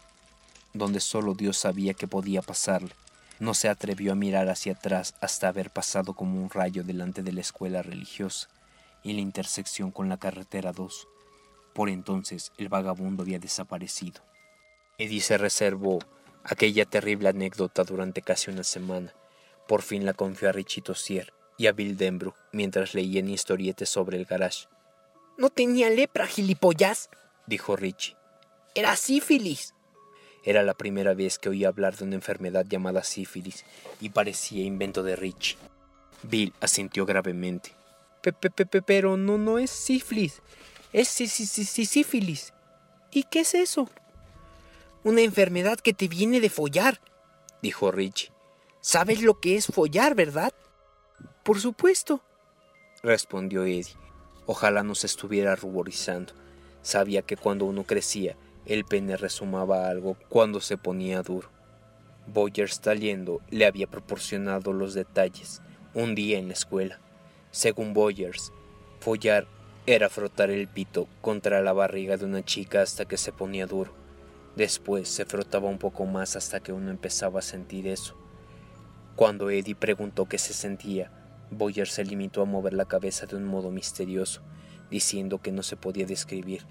donde 0.74 1.00
solo 1.00 1.32
Dios 1.32 1.56
sabía 1.56 1.94
que 1.94 2.06
podía 2.06 2.42
pasarle. 2.42 2.90
No 3.38 3.54
se 3.54 3.70
atrevió 3.70 4.12
a 4.12 4.14
mirar 4.14 4.50
hacia 4.50 4.74
atrás 4.74 5.14
hasta 5.22 5.48
haber 5.48 5.70
pasado 5.70 6.12
como 6.12 6.38
un 6.38 6.50
rayo 6.50 6.84
delante 6.84 7.22
de 7.22 7.32
la 7.32 7.40
escuela 7.40 7.80
religiosa 7.80 8.48
y 9.02 9.14
la 9.14 9.22
intersección 9.22 9.90
con 9.90 10.10
la 10.10 10.18
carretera 10.18 10.72
2. 10.72 11.08
Por 11.72 11.88
entonces 11.88 12.52
el 12.58 12.68
vagabundo 12.68 13.22
había 13.22 13.38
desaparecido. 13.38 14.20
Eddie 14.98 15.22
se 15.22 15.38
reservó 15.38 16.00
aquella 16.44 16.84
terrible 16.84 17.30
anécdota 17.30 17.84
durante 17.84 18.20
casi 18.20 18.50
una 18.50 18.64
semana. 18.64 19.14
Por 19.66 19.80
fin 19.80 20.04
la 20.04 20.12
confió 20.12 20.50
a 20.50 20.52
Richie 20.52 20.82
Tossier 20.82 21.32
y 21.56 21.66
a 21.66 21.72
Bill 21.72 21.96
Denbrook 21.96 22.36
mientras 22.52 22.94
leían 22.94 23.28
historietes 23.28 23.88
sobre 23.88 24.16
el 24.16 24.24
garage. 24.24 24.66
No 25.38 25.50
tenía 25.50 25.90
lepra, 25.90 26.26
gilipollas, 26.26 27.10
dijo 27.46 27.76
Richie. 27.76 28.16
Era 28.74 28.96
sífilis. 28.96 29.74
Era 30.44 30.62
la 30.62 30.74
primera 30.74 31.14
vez 31.14 31.38
que 31.38 31.48
oía 31.48 31.68
hablar 31.68 31.96
de 31.96 32.04
una 32.04 32.14
enfermedad 32.14 32.64
llamada 32.68 33.02
sífilis 33.02 33.64
y 34.00 34.10
parecía 34.10 34.64
invento 34.64 35.02
de 35.02 35.16
Rich. 35.16 35.56
Bill 36.22 36.52
asintió 36.60 37.04
gravemente. 37.04 37.72
pero 38.86 39.16
no, 39.16 39.38
no 39.38 39.58
es 39.58 39.70
sífilis, 39.70 40.40
es 40.92 41.08
sífilis. 41.08 42.52
¿Y 43.10 43.24
qué 43.24 43.40
es 43.40 43.54
eso? 43.54 43.88
Una 45.04 45.20
enfermedad 45.20 45.78
que 45.78 45.92
te 45.92 46.08
viene 46.08 46.40
de 46.40 46.50
follar, 46.50 47.00
dijo 47.62 47.90
Rich. 47.90 48.32
¿Sabes 48.80 49.22
lo 49.22 49.40
que 49.40 49.56
es 49.56 49.66
follar, 49.66 50.14
verdad? 50.14 50.52
Por 51.46 51.60
supuesto, 51.60 52.22
respondió 53.04 53.62
Eddie. 53.62 53.94
Ojalá 54.46 54.82
no 54.82 54.96
se 54.96 55.06
estuviera 55.06 55.54
ruborizando. 55.54 56.32
Sabía 56.82 57.22
que 57.22 57.36
cuando 57.36 57.66
uno 57.66 57.84
crecía, 57.84 58.36
el 58.64 58.84
pene 58.84 59.16
resumaba 59.16 59.88
algo 59.88 60.16
cuando 60.28 60.60
se 60.60 60.76
ponía 60.76 61.22
duro. 61.22 61.48
Boyers 62.26 62.80
Taliendo 62.80 63.42
le 63.48 63.64
había 63.64 63.86
proporcionado 63.86 64.72
los 64.72 64.94
detalles 64.94 65.62
un 65.94 66.16
día 66.16 66.36
en 66.36 66.48
la 66.48 66.54
escuela. 66.54 66.98
Según 67.52 67.94
Boyers, 67.94 68.50
follar 68.98 69.46
era 69.86 70.08
frotar 70.08 70.50
el 70.50 70.66
pito 70.66 71.06
contra 71.20 71.62
la 71.62 71.72
barriga 71.72 72.16
de 72.16 72.24
una 72.24 72.44
chica 72.44 72.82
hasta 72.82 73.04
que 73.04 73.18
se 73.18 73.30
ponía 73.30 73.66
duro. 73.68 73.94
Después 74.56 75.08
se 75.08 75.24
frotaba 75.26 75.68
un 75.68 75.78
poco 75.78 76.06
más 76.06 76.34
hasta 76.34 76.58
que 76.58 76.72
uno 76.72 76.90
empezaba 76.90 77.38
a 77.38 77.42
sentir 77.42 77.86
eso. 77.86 78.16
Cuando 79.14 79.48
Eddie 79.48 79.76
preguntó 79.76 80.26
qué 80.26 80.38
se 80.38 80.52
sentía, 80.52 81.12
Boyer 81.50 81.88
se 81.88 82.04
limitó 82.04 82.42
a 82.42 82.44
mover 82.44 82.72
la 82.72 82.86
cabeza 82.86 83.26
de 83.26 83.36
un 83.36 83.44
modo 83.44 83.70
misterioso, 83.70 84.42
diciendo 84.90 85.40
que 85.40 85.52
no 85.52 85.62
se 85.62 85.76
podía 85.76 86.06
describir, 86.06 86.64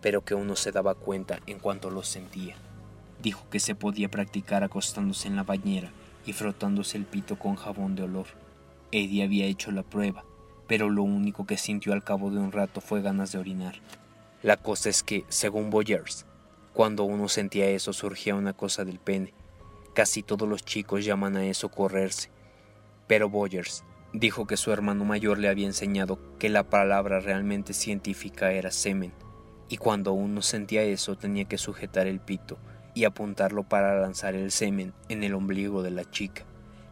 pero 0.00 0.24
que 0.24 0.34
uno 0.34 0.56
se 0.56 0.72
daba 0.72 0.94
cuenta 0.94 1.40
en 1.46 1.58
cuanto 1.58 1.90
lo 1.90 2.02
sentía. 2.02 2.56
Dijo 3.22 3.48
que 3.50 3.60
se 3.60 3.74
podía 3.74 4.10
practicar 4.10 4.64
acostándose 4.64 5.28
en 5.28 5.36
la 5.36 5.42
bañera 5.42 5.92
y 6.24 6.32
frotándose 6.32 6.96
el 6.96 7.04
pito 7.04 7.38
con 7.38 7.56
jabón 7.56 7.94
de 7.96 8.04
olor. 8.04 8.26
Eddie 8.92 9.24
había 9.24 9.46
hecho 9.46 9.70
la 9.72 9.82
prueba, 9.82 10.24
pero 10.66 10.88
lo 10.88 11.02
único 11.02 11.46
que 11.46 11.56
sintió 11.56 11.92
al 11.92 12.04
cabo 12.04 12.30
de 12.30 12.38
un 12.38 12.52
rato 12.52 12.80
fue 12.80 13.02
ganas 13.02 13.32
de 13.32 13.38
orinar. 13.38 13.74
La 14.42 14.56
cosa 14.56 14.88
es 14.88 15.02
que, 15.02 15.24
según 15.28 15.68
Boyers, 15.68 16.24
cuando 16.72 17.04
uno 17.04 17.28
sentía 17.28 17.68
eso 17.68 17.92
surgía 17.92 18.34
una 18.34 18.52
cosa 18.52 18.84
del 18.84 19.00
pene. 19.00 19.34
Casi 19.92 20.22
todos 20.22 20.48
los 20.48 20.64
chicos 20.64 21.04
llaman 21.04 21.36
a 21.36 21.44
eso 21.44 21.68
correrse. 21.68 22.30
Pero 23.06 23.28
Boyers 23.28 23.84
dijo 24.12 24.46
que 24.46 24.56
su 24.56 24.72
hermano 24.72 25.04
mayor 25.04 25.38
le 25.38 25.48
había 25.48 25.66
enseñado 25.66 26.18
que 26.38 26.48
la 26.48 26.68
palabra 26.68 27.20
realmente 27.20 27.72
científica 27.72 28.52
era 28.52 28.70
semen 28.70 29.12
y 29.70 29.76
cuando 29.76 30.12
uno 30.12 30.42
sentía 30.42 30.82
eso 30.82 31.16
tenía 31.16 31.44
que 31.44 31.56
sujetar 31.56 32.08
el 32.08 32.20
pito 32.20 32.58
y 32.92 33.04
apuntarlo 33.04 33.62
para 33.62 34.00
lanzar 34.00 34.34
el 34.34 34.50
semen 34.50 34.92
en 35.08 35.22
el 35.22 35.32
ombligo 35.32 35.82
de 35.82 35.92
la 35.92 36.04
chica. 36.10 36.44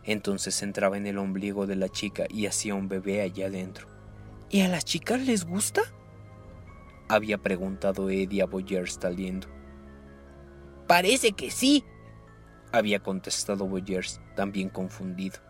Entonces 0.05 0.63
entraba 0.63 0.97
en 0.97 1.07
el 1.07 1.19
ombligo 1.19 1.67
de 1.67 1.75
la 1.75 1.89
chica 1.89 2.25
y 2.31 2.47
hacía 2.47 2.77
un 2.77 2.89
bebé 2.89 3.21
allá 3.21 3.47
adentro. 3.47 3.89
¿Y 4.49 4.61
a 4.61 4.69
las 4.69 4.85
chicas 4.85 5.21
les 5.21 5.45
gusta? 5.45 5.83
Había 7.09 7.39
preguntado 7.39 8.09
Eddie 8.09 8.43
a 8.43 8.47
Boyer 8.47 8.89
saliendo. 8.89 9.49
Parece 10.87 11.33
que 11.33 11.51
sí, 11.51 11.85
había 12.71 13.01
contestado 13.01 13.67
Boyers, 13.67 14.21
también 14.37 14.69
confundido. 14.69 15.48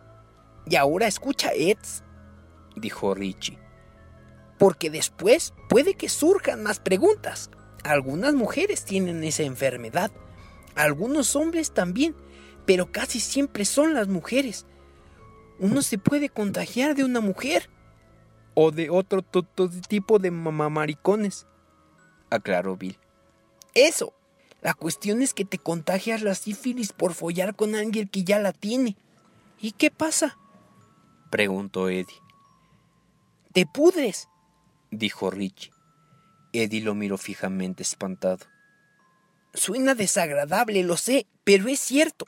Y 0.68 0.76
ahora 0.76 1.06
escucha, 1.06 1.50
Eds, 1.54 2.02
dijo 2.76 3.14
Richie 3.14 3.58
porque 4.58 4.90
después 4.90 5.54
puede 5.68 5.94
que 5.94 6.08
surjan 6.08 6.62
más 6.62 6.80
preguntas. 6.80 7.50
Algunas 7.84 8.34
mujeres 8.34 8.84
tienen 8.84 9.24
esa 9.24 9.44
enfermedad, 9.44 10.10
algunos 10.74 11.36
hombres 11.36 11.72
también, 11.72 12.14
pero 12.66 12.90
casi 12.92 13.20
siempre 13.20 13.64
son 13.64 13.94
las 13.94 14.08
mujeres. 14.08 14.66
Uno 15.60 15.80
se 15.82 15.96
puede 15.96 16.28
contagiar 16.28 16.94
de 16.94 17.04
una 17.04 17.20
mujer 17.20 17.70
o 18.54 18.72
de 18.72 18.90
otro 18.90 19.22
tipo 19.88 20.18
de 20.18 20.30
mamaricones, 20.32 21.46
aclaró 22.28 22.76
Bill. 22.76 22.98
Eso. 23.74 24.12
La 24.60 24.74
cuestión 24.74 25.22
es 25.22 25.34
que 25.34 25.44
te 25.44 25.58
contagias 25.58 26.20
la 26.22 26.34
sífilis 26.34 26.92
por 26.92 27.14
follar 27.14 27.54
con 27.54 27.76
alguien 27.76 28.08
que 28.08 28.24
ya 28.24 28.40
la 28.40 28.52
tiene. 28.52 28.96
¿Y 29.60 29.70
qué 29.70 29.92
pasa? 29.92 30.36
Preguntó 31.30 31.88
Eddie. 31.88 32.22
Te 33.52 33.66
pudres 33.66 34.28
dijo 34.90 35.30
Richie. 35.30 35.72
Eddie 36.52 36.82
lo 36.82 36.94
miró 36.94 37.18
fijamente 37.18 37.82
espantado. 37.82 38.46
Suena 39.54 39.94
desagradable, 39.94 40.82
lo 40.82 40.96
sé, 40.96 41.26
pero 41.44 41.68
es 41.68 41.80
cierto, 41.80 42.26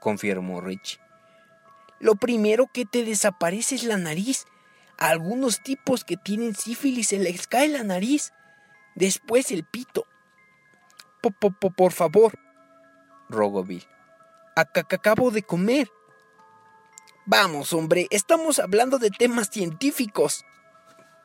confirmó 0.00 0.60
Richie. 0.60 1.00
Lo 2.00 2.16
primero 2.16 2.68
que 2.72 2.84
te 2.84 3.04
desaparece 3.04 3.76
es 3.76 3.84
la 3.84 3.96
nariz. 3.96 4.44
A 4.98 5.08
algunos 5.08 5.62
tipos 5.62 6.04
que 6.04 6.16
tienen 6.16 6.54
sífilis 6.54 7.08
se 7.08 7.18
les 7.18 7.46
cae 7.46 7.68
la 7.68 7.82
nariz. 7.82 8.32
Después 8.94 9.50
el 9.50 9.64
pito. 9.64 10.06
por 11.20 11.92
favor, 11.92 12.38
rogó 13.28 13.64
Bill. 13.64 13.84
acabo 14.54 15.30
de 15.30 15.42
comer. 15.42 15.90
Vamos, 17.26 17.72
hombre, 17.72 18.06
estamos 18.10 18.58
hablando 18.58 18.98
de 18.98 19.10
temas 19.10 19.48
científicos 19.50 20.44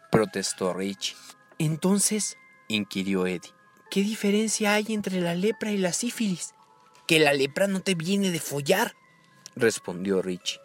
protestó 0.10 0.74
Richie. 0.74 1.16
Entonces, 1.58 2.38
inquirió 2.68 3.28
Eddie, 3.28 3.54
¿qué 3.92 4.02
diferencia 4.02 4.74
hay 4.74 4.88
entre 4.90 5.22
la 5.22 5.36
lepra 5.36 5.72
y 5.72 5.78
la 5.78 5.94
sífilis? 5.94 6.54
Que 7.08 7.20
la 7.20 7.34
lepra 7.34 7.68
no 7.68 7.82
te 7.82 7.96
viene 7.96 8.32
de 8.32 8.40
follar, 8.40 8.96
respondió 9.56 10.22
Richie, 10.22 10.60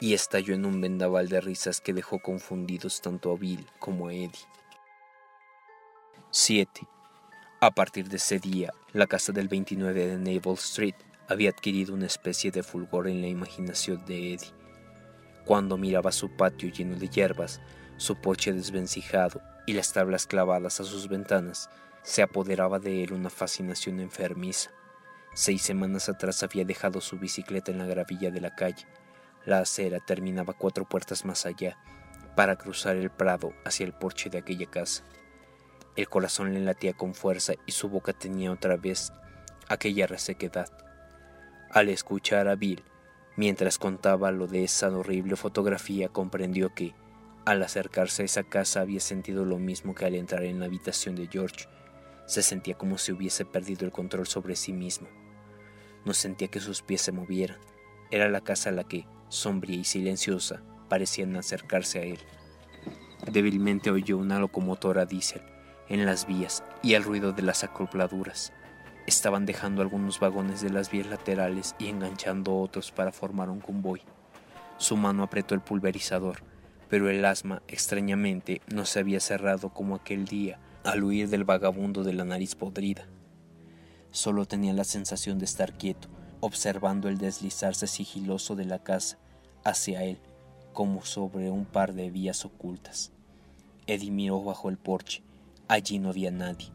y 0.00 0.14
estalló 0.14 0.54
en 0.54 0.64
un 0.64 0.80
vendaval 0.80 1.28
de 1.28 1.40
risas 1.40 1.80
que 1.80 1.92
dejó 1.92 2.20
confundidos 2.20 3.00
tanto 3.00 3.32
a 3.32 3.36
Bill 3.36 3.66
como 3.78 4.08
a 4.08 4.14
Eddie. 4.14 4.46
7. 6.30 6.86
A 7.60 7.70
partir 7.72 8.08
de 8.08 8.16
ese 8.16 8.38
día, 8.38 8.72
la 8.92 9.06
casa 9.06 9.32
del 9.32 9.48
29 9.48 10.06
de 10.06 10.18
Naval 10.18 10.54
Street 10.54 10.94
había 11.28 11.50
adquirido 11.50 11.94
una 11.94 12.06
especie 12.06 12.50
de 12.50 12.62
fulgor 12.62 13.08
en 13.08 13.20
la 13.20 13.28
imaginación 13.28 14.04
de 14.06 14.34
Eddie. 14.34 14.61
Cuando 15.44 15.76
miraba 15.76 16.12
su 16.12 16.30
patio 16.30 16.70
lleno 16.70 16.96
de 16.96 17.08
hierbas, 17.08 17.60
su 17.96 18.16
poche 18.16 18.52
desvencijado 18.52 19.40
y 19.66 19.72
las 19.72 19.92
tablas 19.92 20.26
clavadas 20.26 20.80
a 20.80 20.84
sus 20.84 21.08
ventanas, 21.08 21.68
se 22.02 22.22
apoderaba 22.22 22.78
de 22.78 23.04
él 23.04 23.12
una 23.12 23.30
fascinación 23.30 24.00
enfermiza. 24.00 24.70
Seis 25.34 25.62
semanas 25.62 26.08
atrás 26.08 26.42
había 26.42 26.64
dejado 26.64 27.00
su 27.00 27.18
bicicleta 27.18 27.70
en 27.70 27.78
la 27.78 27.86
gravilla 27.86 28.30
de 28.30 28.40
la 28.40 28.54
calle. 28.54 28.86
La 29.44 29.60
acera 29.60 29.98
terminaba 30.00 30.52
cuatro 30.52 30.84
puertas 30.88 31.24
más 31.24 31.46
allá, 31.46 31.78
para 32.36 32.56
cruzar 32.56 32.96
el 32.96 33.10
prado 33.10 33.52
hacia 33.64 33.86
el 33.86 33.92
porche 33.92 34.30
de 34.30 34.38
aquella 34.38 34.66
casa. 34.66 35.04
El 35.96 36.08
corazón 36.08 36.54
le 36.54 36.60
latía 36.60 36.94
con 36.94 37.14
fuerza 37.14 37.54
y 37.66 37.72
su 37.72 37.88
boca 37.88 38.12
tenía 38.12 38.52
otra 38.52 38.76
vez 38.76 39.12
aquella 39.68 40.06
resequedad. 40.06 40.70
Al 41.70 41.88
escuchar 41.88 42.48
a 42.48 42.54
Bill, 42.54 42.82
mientras 43.36 43.78
contaba 43.78 44.30
lo 44.30 44.46
de 44.46 44.64
esa 44.64 44.88
horrible 44.88 45.36
fotografía, 45.36 46.08
comprendió 46.08 46.74
que, 46.74 46.94
al 47.44 47.62
acercarse 47.62 48.22
a 48.22 48.24
esa 48.24 48.44
casa 48.44 48.80
había 48.80 49.00
sentido 49.00 49.44
lo 49.44 49.58
mismo 49.58 49.94
que 49.94 50.04
al 50.04 50.14
entrar 50.14 50.44
en 50.44 50.60
la 50.60 50.66
habitación 50.66 51.16
de 51.16 51.28
George. 51.28 51.66
Se 52.26 52.42
sentía 52.42 52.74
como 52.74 52.98
si 52.98 53.10
hubiese 53.10 53.44
perdido 53.44 53.84
el 53.84 53.90
control 53.90 54.26
sobre 54.26 54.54
sí 54.54 54.72
mismo. 54.72 55.08
No 56.04 56.14
sentía 56.14 56.48
que 56.48 56.60
sus 56.60 56.82
pies 56.82 57.02
se 57.02 57.12
movieran. 57.12 57.58
Era 58.10 58.28
la 58.28 58.42
casa 58.42 58.70
a 58.70 58.72
la 58.72 58.84
que, 58.84 59.06
sombría 59.28 59.76
y 59.76 59.84
silenciosa, 59.84 60.62
parecían 60.88 61.34
acercarse 61.36 61.98
a 61.98 62.02
él. 62.02 62.18
Débilmente 63.30 63.90
oyó 63.90 64.18
una 64.18 64.38
locomotora 64.38 65.04
diésel 65.04 65.42
en 65.88 66.06
las 66.06 66.26
vías 66.26 66.62
y 66.82 66.94
el 66.94 67.02
ruido 67.02 67.32
de 67.32 67.42
las 67.42 67.64
acopladuras. 67.64 68.52
Estaban 69.06 69.46
dejando 69.46 69.82
algunos 69.82 70.20
vagones 70.20 70.60
de 70.60 70.70
las 70.70 70.90
vías 70.90 71.08
laterales 71.08 71.74
y 71.78 71.88
enganchando 71.88 72.56
otros 72.58 72.92
para 72.92 73.12
formar 73.12 73.50
un 73.50 73.60
convoy. 73.60 74.02
Su 74.78 74.96
mano 74.96 75.22
apretó 75.22 75.54
el 75.54 75.60
pulverizador, 75.60 76.42
pero 76.88 77.10
el 77.10 77.24
asma, 77.24 77.62
extrañamente, 77.68 78.60
no 78.72 78.84
se 78.84 79.00
había 79.00 79.18
cerrado 79.18 79.70
como 79.70 79.94
aquel 79.96 80.26
día 80.26 80.58
al 80.84 81.02
huir 81.02 81.28
del 81.28 81.44
vagabundo 81.44 82.04
de 82.04 82.12
la 82.12 82.24
nariz 82.24 82.54
podrida. 82.54 83.06
Solo 84.10 84.46
tenía 84.46 84.72
la 84.72 84.84
sensación 84.84 85.38
de 85.38 85.46
estar 85.46 85.72
quieto, 85.72 86.08
observando 86.40 87.08
el 87.08 87.18
deslizarse 87.18 87.86
sigiloso 87.86 88.56
de 88.56 88.66
la 88.66 88.82
casa 88.82 89.18
hacia 89.64 90.04
él, 90.04 90.18
como 90.72 91.04
sobre 91.04 91.50
un 91.50 91.64
par 91.64 91.94
de 91.94 92.10
vías 92.10 92.44
ocultas. 92.44 93.12
Eddie 93.86 94.10
miró 94.10 94.42
bajo 94.42 94.68
el 94.68 94.76
porche. 94.76 95.22
Allí 95.68 95.98
no 95.98 96.10
había 96.10 96.30
nadie. 96.30 96.72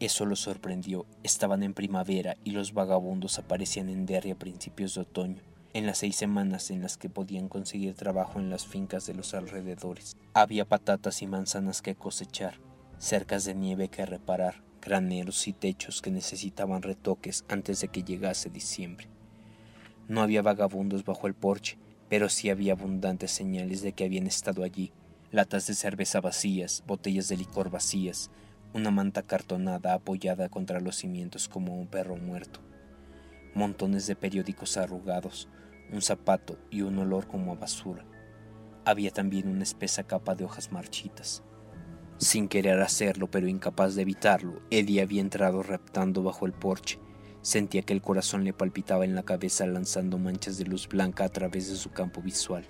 Eso 0.00 0.24
lo 0.24 0.34
sorprendió. 0.34 1.04
Estaban 1.22 1.62
en 1.62 1.74
primavera 1.74 2.38
y 2.42 2.52
los 2.52 2.72
vagabundos 2.72 3.38
aparecían 3.38 3.90
en 3.90 4.06
Derry 4.06 4.30
a 4.30 4.38
principios 4.38 4.94
de 4.94 5.02
otoño, 5.02 5.42
en 5.74 5.84
las 5.84 5.98
seis 5.98 6.16
semanas 6.16 6.70
en 6.70 6.80
las 6.80 6.96
que 6.96 7.10
podían 7.10 7.50
conseguir 7.50 7.94
trabajo 7.94 8.38
en 8.38 8.48
las 8.48 8.66
fincas 8.66 9.06
de 9.06 9.12
los 9.12 9.34
alrededores. 9.34 10.16
Había 10.32 10.64
patatas 10.64 11.20
y 11.20 11.26
manzanas 11.26 11.82
que 11.82 11.96
cosechar, 11.96 12.54
cercas 12.96 13.44
de 13.44 13.54
nieve 13.54 13.88
que 13.88 14.06
reparar, 14.06 14.62
graneros 14.80 15.46
y 15.46 15.52
techos 15.52 16.00
que 16.00 16.10
necesitaban 16.10 16.80
retoques 16.80 17.44
antes 17.48 17.82
de 17.82 17.88
que 17.88 18.02
llegase 18.02 18.48
diciembre. 18.48 19.06
No 20.08 20.22
había 20.22 20.40
vagabundos 20.40 21.04
bajo 21.04 21.26
el 21.26 21.34
porche, 21.34 21.76
pero 22.08 22.30
sí 22.30 22.48
había 22.48 22.72
abundantes 22.72 23.32
señales 23.32 23.82
de 23.82 23.92
que 23.92 24.04
habían 24.04 24.26
estado 24.26 24.64
allí. 24.64 24.92
Latas 25.30 25.66
de 25.66 25.74
cerveza 25.74 26.22
vacías, 26.22 26.82
botellas 26.86 27.28
de 27.28 27.36
licor 27.36 27.70
vacías, 27.70 28.30
una 28.72 28.90
manta 28.92 29.22
cartonada 29.22 29.94
apoyada 29.94 30.48
contra 30.48 30.80
los 30.80 30.96
cimientos 30.96 31.48
como 31.48 31.76
un 31.76 31.88
perro 31.88 32.16
muerto, 32.16 32.60
montones 33.54 34.06
de 34.06 34.14
periódicos 34.14 34.76
arrugados, 34.76 35.48
un 35.92 36.02
zapato 36.02 36.56
y 36.70 36.82
un 36.82 36.98
olor 36.98 37.26
como 37.26 37.52
a 37.52 37.56
basura. 37.56 38.04
Había 38.84 39.10
también 39.10 39.48
una 39.48 39.64
espesa 39.64 40.04
capa 40.04 40.36
de 40.36 40.44
hojas 40.44 40.70
marchitas. 40.70 41.42
Sin 42.18 42.48
querer 42.48 42.80
hacerlo, 42.80 43.28
pero 43.30 43.48
incapaz 43.48 43.94
de 43.94 44.02
evitarlo, 44.02 44.60
Eddie 44.70 45.02
había 45.02 45.20
entrado 45.20 45.62
reptando 45.62 46.22
bajo 46.22 46.46
el 46.46 46.52
porche. 46.52 47.00
Sentía 47.42 47.82
que 47.82 47.92
el 47.92 48.02
corazón 48.02 48.44
le 48.44 48.52
palpitaba 48.52 49.04
en 49.04 49.14
la 49.14 49.22
cabeza 49.22 49.66
lanzando 49.66 50.18
manchas 50.18 50.58
de 50.58 50.66
luz 50.66 50.86
blanca 50.86 51.24
a 51.24 51.28
través 51.30 51.70
de 51.70 51.76
su 51.76 51.90
campo 51.90 52.20
visual. 52.20 52.64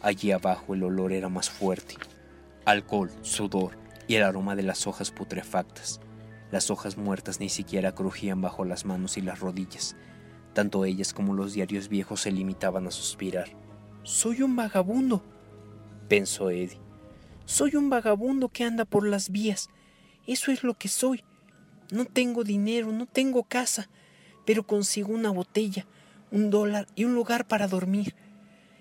Allí 0.00 0.30
abajo 0.30 0.74
el 0.74 0.84
olor 0.84 1.12
era 1.12 1.28
más 1.28 1.50
fuerte. 1.50 1.96
Alcohol, 2.64 3.10
sudor 3.22 3.87
y 4.08 4.16
el 4.16 4.24
aroma 4.24 4.56
de 4.56 4.64
las 4.64 4.86
hojas 4.88 5.12
putrefactas. 5.12 6.00
Las 6.50 6.70
hojas 6.70 6.96
muertas 6.96 7.40
ni 7.40 7.50
siquiera 7.50 7.94
crujían 7.94 8.40
bajo 8.40 8.64
las 8.64 8.86
manos 8.86 9.18
y 9.18 9.20
las 9.20 9.38
rodillas. 9.38 9.94
Tanto 10.54 10.84
ellas 10.84 11.12
como 11.12 11.34
los 11.34 11.52
diarios 11.52 11.88
viejos 11.88 12.22
se 12.22 12.32
limitaban 12.32 12.86
a 12.86 12.90
suspirar. 12.90 13.50
Soy 14.02 14.42
un 14.42 14.56
vagabundo, 14.56 15.22
pensó 16.08 16.50
Eddie. 16.50 16.80
Soy 17.44 17.76
un 17.76 17.90
vagabundo 17.90 18.48
que 18.48 18.64
anda 18.64 18.86
por 18.86 19.06
las 19.06 19.30
vías. 19.30 19.68
Eso 20.26 20.50
es 20.50 20.64
lo 20.64 20.74
que 20.74 20.88
soy. 20.88 21.22
No 21.90 22.06
tengo 22.06 22.44
dinero, 22.44 22.90
no 22.92 23.06
tengo 23.06 23.44
casa, 23.44 23.88
pero 24.46 24.66
consigo 24.66 25.12
una 25.12 25.30
botella, 25.30 25.86
un 26.30 26.50
dólar 26.50 26.86
y 26.94 27.04
un 27.04 27.14
lugar 27.14 27.46
para 27.46 27.68
dormir. 27.68 28.14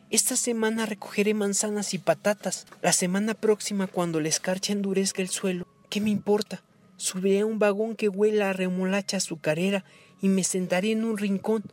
Esta 0.09 0.35
semana 0.35 0.85
recogeré 0.85 1.33
manzanas 1.33 1.93
y 1.93 1.97
patatas. 1.97 2.65
La 2.81 2.93
semana 2.93 3.33
próxima, 3.33 3.87
cuando 3.87 4.21
la 4.21 4.29
escarcha 4.29 4.73
endurezca 4.73 5.21
el 5.21 5.29
suelo, 5.29 5.67
¿qué 5.89 6.01
me 6.01 6.09
importa? 6.09 6.63
Subiré 6.95 7.41
a 7.41 7.45
un 7.45 7.59
vagón 7.59 7.95
que 7.95 8.09
huela 8.09 8.49
a 8.49 8.53
remolacha 8.53 9.17
azucarera 9.17 9.83
y 10.21 10.29
me 10.29 10.43
sentaré 10.43 10.91
en 10.91 11.03
un 11.03 11.17
rincón. 11.17 11.63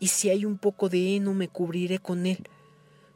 Y 0.00 0.08
si 0.08 0.30
hay 0.30 0.44
un 0.44 0.58
poco 0.58 0.88
de 0.88 1.16
heno, 1.16 1.34
me 1.34 1.48
cubriré 1.48 1.98
con 1.98 2.26
él. 2.26 2.48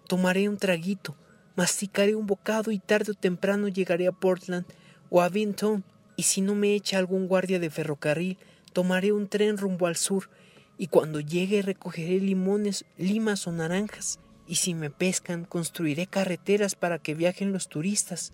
Tomaré 0.06 0.48
un 0.48 0.56
traguito 0.56 1.16
Masticaré 1.56 2.14
un 2.14 2.26
bocado 2.26 2.70
y 2.70 2.78
tarde 2.78 3.12
o 3.12 3.14
temprano 3.14 3.68
llegaré 3.68 4.06
a 4.06 4.12
Portland 4.12 4.66
o 5.08 5.22
a 5.22 5.30
Vinton, 5.30 5.84
y 6.14 6.24
si 6.24 6.42
no 6.42 6.54
me 6.54 6.74
echa 6.74 6.98
algún 6.98 7.28
guardia 7.28 7.58
de 7.58 7.70
ferrocarril, 7.70 8.36
tomaré 8.74 9.12
un 9.12 9.26
tren 9.26 9.56
rumbo 9.56 9.86
al 9.86 9.96
sur, 9.96 10.28
y 10.76 10.88
cuando 10.88 11.18
llegue 11.20 11.62
recogeré 11.62 12.20
limones, 12.20 12.84
limas 12.98 13.46
o 13.46 13.52
naranjas, 13.52 14.18
y 14.46 14.56
si 14.56 14.74
me 14.74 14.90
pescan, 14.90 15.44
construiré 15.44 16.06
carreteras 16.06 16.74
para 16.74 16.98
que 16.98 17.14
viajen 17.14 17.52
los 17.52 17.68
turistas. 17.68 18.32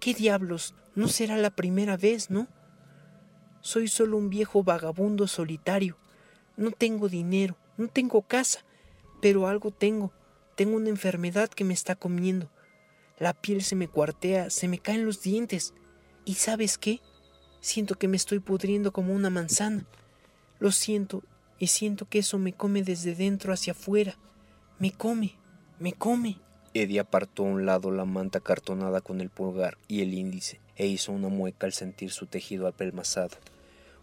¿Qué 0.00 0.14
diablos? 0.14 0.74
No 0.94 1.08
será 1.08 1.36
la 1.36 1.50
primera 1.50 1.96
vez, 1.96 2.30
¿no? 2.30 2.48
Soy 3.60 3.88
solo 3.88 4.16
un 4.16 4.30
viejo 4.30 4.62
vagabundo 4.62 5.26
solitario. 5.26 5.96
No 6.56 6.70
tengo 6.70 7.08
dinero, 7.08 7.56
no 7.76 7.88
tengo 7.88 8.22
casa, 8.22 8.64
pero 9.20 9.46
algo 9.46 9.70
tengo, 9.70 10.12
tengo 10.56 10.76
una 10.76 10.88
enfermedad 10.88 11.48
que 11.48 11.64
me 11.64 11.74
está 11.74 11.94
comiendo. 11.94 12.50
La 13.18 13.34
piel 13.34 13.62
se 13.62 13.76
me 13.76 13.88
cuartea, 13.88 14.50
se 14.50 14.68
me 14.68 14.78
caen 14.78 15.04
los 15.04 15.22
dientes. 15.22 15.74
¿Y 16.24 16.34
sabes 16.34 16.78
qué? 16.78 17.00
Siento 17.60 17.96
que 17.96 18.08
me 18.08 18.16
estoy 18.16 18.40
pudriendo 18.40 18.92
como 18.92 19.14
una 19.14 19.28
manzana. 19.28 19.86
Lo 20.58 20.72
siento 20.72 21.22
y 21.58 21.66
siento 21.66 22.08
que 22.08 22.20
eso 22.20 22.38
me 22.38 22.54
come 22.54 22.82
desde 22.82 23.14
dentro 23.14 23.52
hacia 23.52 23.72
afuera. 23.72 24.18
Me 24.80 24.92
come, 24.92 25.34
me 25.78 25.92
come. 25.92 26.38
Eddie 26.72 27.00
apartó 27.00 27.42
a 27.42 27.48
un 27.48 27.66
lado 27.66 27.90
la 27.90 28.06
manta 28.06 28.40
cartonada 28.40 29.02
con 29.02 29.20
el 29.20 29.28
pulgar 29.28 29.76
y 29.88 30.00
el 30.00 30.14
índice 30.14 30.58
e 30.74 30.86
hizo 30.86 31.12
una 31.12 31.28
mueca 31.28 31.66
al 31.66 31.74
sentir 31.74 32.12
su 32.12 32.24
tejido 32.24 32.66
apelmazado. 32.66 33.36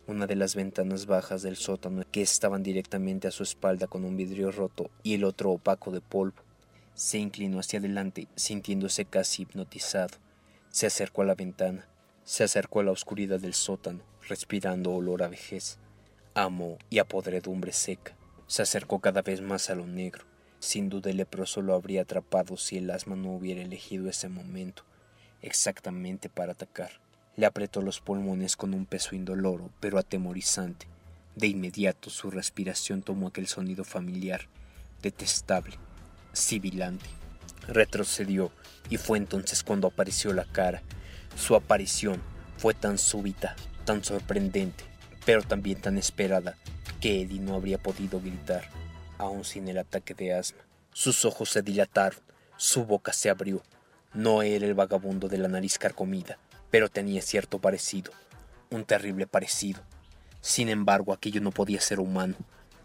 Una 0.05 0.27
de 0.27 0.35
las 0.35 0.53
ventanas 0.53 1.07
bajas 1.07 1.41
del 1.41 1.55
sótano 1.55 2.03
que 2.11 2.21
estaban 2.21 2.61
directamente 2.61 3.27
a 3.27 3.31
su 3.31 3.41
espalda 3.41 3.87
con 3.87 4.05
un 4.05 4.17
vidrio 4.17 4.51
roto 4.51 4.91
y 5.01 5.15
el 5.15 5.23
otro 5.23 5.49
opaco 5.49 5.89
de 5.89 5.99
polvo 5.99 6.43
se 6.93 7.17
inclinó 7.17 7.57
hacia 7.59 7.79
adelante, 7.79 8.27
sintiéndose 8.35 9.05
casi 9.05 9.41
hipnotizado. 9.41 10.19
Se 10.69 10.85
acercó 10.85 11.23
a 11.23 11.25
la 11.25 11.33
ventana, 11.33 11.87
se 12.23 12.43
acercó 12.43 12.81
a 12.81 12.83
la 12.83 12.91
oscuridad 12.91 13.39
del 13.39 13.55
sótano, 13.55 14.03
respirando 14.29 14.93
olor 14.93 15.23
a 15.23 15.27
vejez, 15.27 15.79
amo 16.35 16.77
y 16.91 16.99
a 16.99 17.07
podredumbre 17.07 17.73
seca. 17.73 18.15
Se 18.45 18.61
acercó 18.61 18.99
cada 18.99 19.23
vez 19.23 19.41
más 19.41 19.71
a 19.71 19.75
lo 19.75 19.87
negro. 19.87 20.36
Sin 20.59 20.89
duda 20.89 21.11
el 21.11 21.17
leproso 21.17 21.61
lo 21.61 21.75
habría 21.75 22.01
atrapado 22.01 22.57
si 22.57 22.77
el 22.77 22.89
asma 22.89 23.15
no 23.15 23.31
hubiera 23.31 23.61
elegido 23.61 24.09
ese 24.09 24.27
momento, 24.27 24.83
exactamente 25.41 26.29
para 26.29 26.53
atacar. 26.53 26.91
Le 27.35 27.45
apretó 27.45 27.81
los 27.81 27.99
pulmones 27.99 28.57
con 28.57 28.73
un 28.73 28.85
peso 28.85 29.15
indoloro, 29.15 29.69
pero 29.79 29.99
atemorizante. 29.99 30.87
De 31.35 31.47
inmediato 31.47 32.09
su 32.09 32.31
respiración 32.31 33.03
tomó 33.03 33.27
aquel 33.27 33.47
sonido 33.47 33.83
familiar, 33.83 34.47
detestable, 35.03 35.75
sibilante. 36.33 37.05
Retrocedió 37.67 38.51
y 38.89 38.97
fue 38.97 39.19
entonces 39.19 39.63
cuando 39.63 39.87
apareció 39.87 40.33
la 40.33 40.45
cara. 40.45 40.81
Su 41.35 41.55
aparición 41.55 42.19
fue 42.57 42.73
tan 42.73 42.97
súbita, 42.97 43.55
tan 43.85 44.03
sorprendente, 44.03 44.83
pero 45.25 45.43
también 45.43 45.79
tan 45.79 45.99
esperada, 45.99 46.55
que 46.99 47.21
Eddie 47.21 47.39
no 47.39 47.53
habría 47.53 47.77
podido 47.77 48.19
gritar, 48.19 48.67
aun 49.17 49.43
sin 49.43 49.67
el 49.67 49.77
ataque 49.77 50.13
de 50.13 50.33
asma. 50.33 50.59
Sus 50.93 51.25
ojos 51.25 51.49
se 51.49 51.61
dilataron, 51.61 52.19
su 52.57 52.85
boca 52.85 53.13
se 53.13 53.29
abrió. 53.29 53.61
No 54.13 54.41
era 54.41 54.65
el 54.65 54.73
vagabundo 54.73 55.27
de 55.27 55.37
la 55.37 55.47
nariz 55.47 55.77
carcomida, 55.77 56.37
pero 56.71 56.89
tenía 56.89 57.21
cierto 57.21 57.59
parecido, 57.59 58.11
un 58.69 58.83
terrible 58.83 59.27
parecido. 59.27 59.81
Sin 60.41 60.69
embargo, 60.69 61.13
aquello 61.13 61.41
no 61.41 61.51
podía 61.51 61.81
ser 61.81 61.99
humano. 61.99 62.35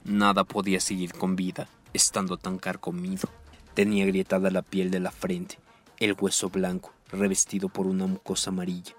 Nada 0.04 0.44
podía 0.44 0.80
seguir 0.80 1.12
con 1.12 1.36
vida, 1.36 1.68
estando 1.92 2.36
tan 2.36 2.58
carcomido. 2.58 3.28
Tenía 3.74 4.04
agrietada 4.04 4.50
la 4.50 4.62
piel 4.62 4.90
de 4.90 5.00
la 5.00 5.10
frente, 5.10 5.58
el 5.98 6.14
hueso 6.18 6.50
blanco, 6.50 6.92
revestido 7.10 7.68
por 7.68 7.86
una 7.86 8.06
mucosa 8.06 8.50
amarilla, 8.50 8.94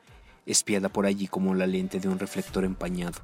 espiada 0.46 0.90
por 0.90 1.06
allí 1.06 1.28
como 1.28 1.54
la 1.56 1.68
lente 1.68 2.00
de 2.00 2.08
un 2.08 2.20
reflector 2.20 2.64
empañado. 2.64 3.20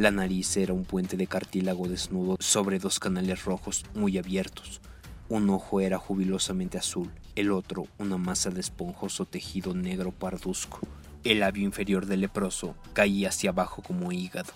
La 0.00 0.10
nariz 0.10 0.56
era 0.56 0.72
un 0.72 0.86
puente 0.86 1.18
de 1.18 1.26
cartílago 1.26 1.86
desnudo 1.86 2.38
sobre 2.40 2.78
dos 2.78 2.98
canales 2.98 3.44
rojos 3.44 3.84
muy 3.92 4.16
abiertos. 4.16 4.80
Un 5.28 5.50
ojo 5.50 5.82
era 5.82 5.98
jubilosamente 5.98 6.78
azul, 6.78 7.10
el 7.36 7.52
otro 7.52 7.86
una 7.98 8.16
masa 8.16 8.48
de 8.48 8.60
esponjoso 8.60 9.26
tejido 9.26 9.74
negro 9.74 10.10
parduzco. 10.10 10.80
El 11.22 11.40
labio 11.40 11.64
inferior 11.64 12.06
del 12.06 12.22
leproso 12.22 12.76
caía 12.94 13.28
hacia 13.28 13.50
abajo 13.50 13.82
como 13.82 14.10
hígado. 14.10 14.54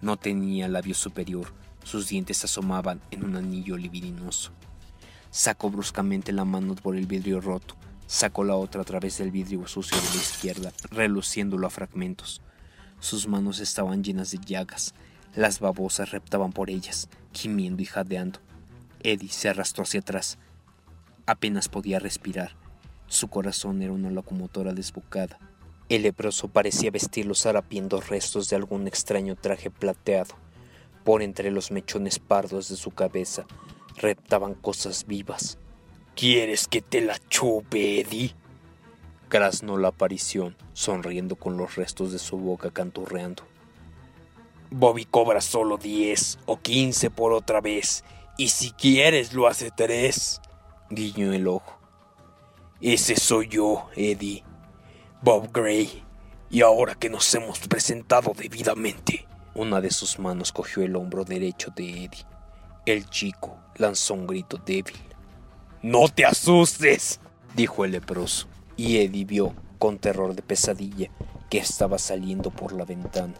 No 0.00 0.16
tenía 0.16 0.68
labio 0.68 0.94
superior, 0.94 1.52
sus 1.82 2.06
dientes 2.06 2.44
asomaban 2.44 3.00
en 3.10 3.24
un 3.24 3.34
anillo 3.34 3.76
libidinoso. 3.76 4.52
Sacó 5.32 5.70
bruscamente 5.70 6.30
la 6.30 6.44
mano 6.44 6.76
por 6.76 6.94
el 6.94 7.06
vidrio 7.06 7.40
roto, 7.40 7.74
sacó 8.06 8.44
la 8.44 8.54
otra 8.54 8.82
a 8.82 8.84
través 8.84 9.18
del 9.18 9.32
vidrio 9.32 9.66
sucio 9.66 10.00
de 10.00 10.08
la 10.08 10.22
izquierda, 10.22 10.72
reluciéndolo 10.92 11.66
a 11.66 11.70
fragmentos. 11.70 12.42
Sus 13.00 13.28
manos 13.28 13.60
estaban 13.60 14.02
llenas 14.02 14.30
de 14.30 14.38
llagas, 14.38 14.94
las 15.34 15.60
babosas 15.60 16.10
reptaban 16.10 16.52
por 16.52 16.70
ellas, 16.70 17.08
gimiendo 17.32 17.82
y 17.82 17.86
jadeando. 17.86 18.40
Eddie 19.02 19.30
se 19.30 19.48
arrastró 19.48 19.84
hacia 19.84 20.00
atrás. 20.00 20.38
Apenas 21.26 21.68
podía 21.68 21.98
respirar. 21.98 22.56
Su 23.06 23.28
corazón 23.28 23.82
era 23.82 23.92
una 23.92 24.10
locomotora 24.10 24.72
desbocada. 24.72 25.38
El 25.88 26.02
leproso 26.02 26.48
parecía 26.48 26.90
vestir 26.90 27.26
los 27.26 27.46
harapientos 27.46 28.08
restos 28.08 28.48
de 28.48 28.56
algún 28.56 28.86
extraño 28.86 29.36
traje 29.36 29.70
plateado. 29.70 30.34
Por 31.04 31.22
entre 31.22 31.50
los 31.50 31.70
mechones 31.70 32.18
pardos 32.18 32.68
de 32.68 32.76
su 32.76 32.90
cabeza 32.90 33.46
reptaban 33.96 34.54
cosas 34.54 35.06
vivas. 35.06 35.58
¿Quieres 36.14 36.66
que 36.66 36.82
te 36.82 37.00
la 37.00 37.18
chupe, 37.28 38.00
Eddie? 38.00 38.34
Graznó 39.30 39.76
la 39.76 39.88
aparición, 39.88 40.56
sonriendo 40.72 41.36
con 41.36 41.56
los 41.56 41.76
restos 41.76 42.12
de 42.12 42.18
su 42.18 42.38
boca 42.38 42.70
canturreando. 42.70 43.42
Bobby 44.70 45.04
cobra 45.04 45.40
solo 45.40 45.76
10 45.76 46.38
o 46.46 46.60
15 46.60 47.10
por 47.10 47.32
otra 47.32 47.60
vez, 47.60 48.04
y 48.36 48.48
si 48.48 48.70
quieres 48.70 49.34
lo 49.34 49.46
hace 49.46 49.70
tres. 49.70 50.40
Guiñó 50.90 51.32
el 51.32 51.48
ojo. 51.48 51.78
Ese 52.80 53.16
soy 53.16 53.48
yo, 53.48 53.88
Eddie. 53.96 54.44
Bob 55.20 55.50
Gray. 55.52 56.04
Y 56.48 56.62
ahora 56.62 56.94
que 56.94 57.10
nos 57.10 57.34
hemos 57.34 57.58
presentado 57.60 58.32
debidamente. 58.34 59.26
Una 59.54 59.80
de 59.80 59.90
sus 59.90 60.18
manos 60.18 60.52
cogió 60.52 60.82
el 60.82 60.96
hombro 60.96 61.24
derecho 61.24 61.70
de 61.74 62.04
Eddie. 62.04 62.24
El 62.86 63.10
chico 63.10 63.58
lanzó 63.76 64.14
un 64.14 64.26
grito 64.26 64.56
débil. 64.64 64.96
¡No 65.82 66.08
te 66.08 66.24
asustes! 66.24 67.20
dijo 67.54 67.84
el 67.84 67.92
leproso, 67.92 68.46
y 68.78 68.98
Eddie 68.98 69.24
vio, 69.24 69.54
con 69.80 69.98
terror 69.98 70.36
de 70.36 70.42
pesadilla, 70.42 71.10
que 71.50 71.58
estaba 71.58 71.98
saliendo 71.98 72.50
por 72.50 72.72
la 72.72 72.84
ventana. 72.84 73.34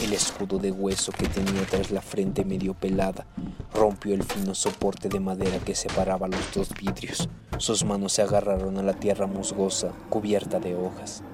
El 0.00 0.12
escudo 0.12 0.58
de 0.58 0.70
hueso 0.70 1.10
que 1.10 1.26
tenía 1.26 1.66
tras 1.68 1.90
la 1.90 2.00
frente 2.00 2.44
medio 2.44 2.72
pelada 2.72 3.26
rompió 3.74 4.14
el 4.14 4.22
fino 4.22 4.54
soporte 4.54 5.08
de 5.08 5.18
madera 5.18 5.58
que 5.58 5.74
separaba 5.74 6.28
los 6.28 6.54
dos 6.54 6.68
vidrios. 6.80 7.28
Sus 7.58 7.84
manos 7.84 8.12
se 8.12 8.22
agarraron 8.22 8.78
a 8.78 8.84
la 8.84 8.92
tierra 8.92 9.26
musgosa, 9.26 9.92
cubierta 10.10 10.60
de 10.60 10.76
hojas. 10.76 11.24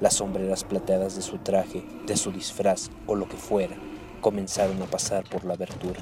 Las 0.00 0.14
sombreras 0.14 0.62
plateadas 0.62 1.16
de 1.16 1.22
su 1.22 1.38
traje, 1.38 1.84
de 2.06 2.16
su 2.16 2.30
disfraz 2.30 2.88
o 3.08 3.16
lo 3.16 3.28
que 3.28 3.36
fuera, 3.36 3.76
comenzaron 4.20 4.80
a 4.80 4.86
pasar 4.86 5.24
por 5.28 5.44
la 5.44 5.54
abertura. 5.54 5.98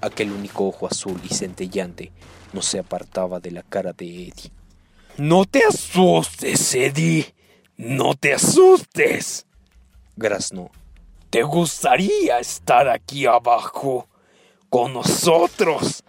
Aquel 0.00 0.32
único 0.32 0.66
ojo 0.66 0.86
azul 0.86 1.20
y 1.28 1.34
centellante 1.34 2.10
no 2.54 2.62
se 2.62 2.78
apartaba 2.78 3.38
de 3.38 3.50
la 3.50 3.62
cara 3.62 3.92
de 3.92 4.06
Eddie. 4.06 4.57
No 5.18 5.46
te 5.46 5.64
asustes, 5.64 6.76
Eddie. 6.76 7.34
No 7.76 8.14
te 8.14 8.34
asustes. 8.34 9.46
Graznó 10.16 10.70
¿Te 11.28 11.42
gustaría 11.42 12.38
estar 12.38 12.88
aquí 12.88 13.26
abajo 13.26 14.06
con 14.70 14.92
nosotros? 14.92 16.04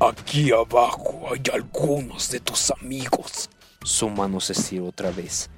Aquí 0.00 0.52
abajo 0.52 1.28
hay 1.30 1.42
algunos 1.52 2.30
de 2.30 2.40
tus 2.40 2.70
amigos. 2.70 3.50
Su 3.84 4.08
mano 4.08 4.40
se 4.40 4.54
estiró 4.54 4.86
otra 4.86 5.10
vez. 5.10 5.50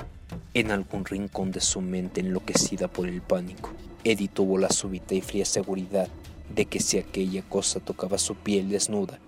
En 0.53 0.73
algún 0.73 1.05
rincón 1.05 1.53
de 1.53 1.61
su 1.61 1.81
mente 1.81 2.21
enloquecida 2.21 2.89
por 2.89 3.07
el 3.07 3.23
pánico, 3.23 3.71
Eddie 4.03 4.27
tuvo 4.27 4.59
la 4.59 4.71
súbita 4.71 5.15
y 5.15 5.21
fría 5.21 5.45
seguridad 5.45 6.09
de 6.53 6.65
que 6.65 6.81
si 6.81 6.99
aquella 6.99 7.43
cosa 7.43 7.79
tocaba 7.79 8.19
su 8.19 8.35
piel 8.35 8.71
desnuda, 8.71 9.21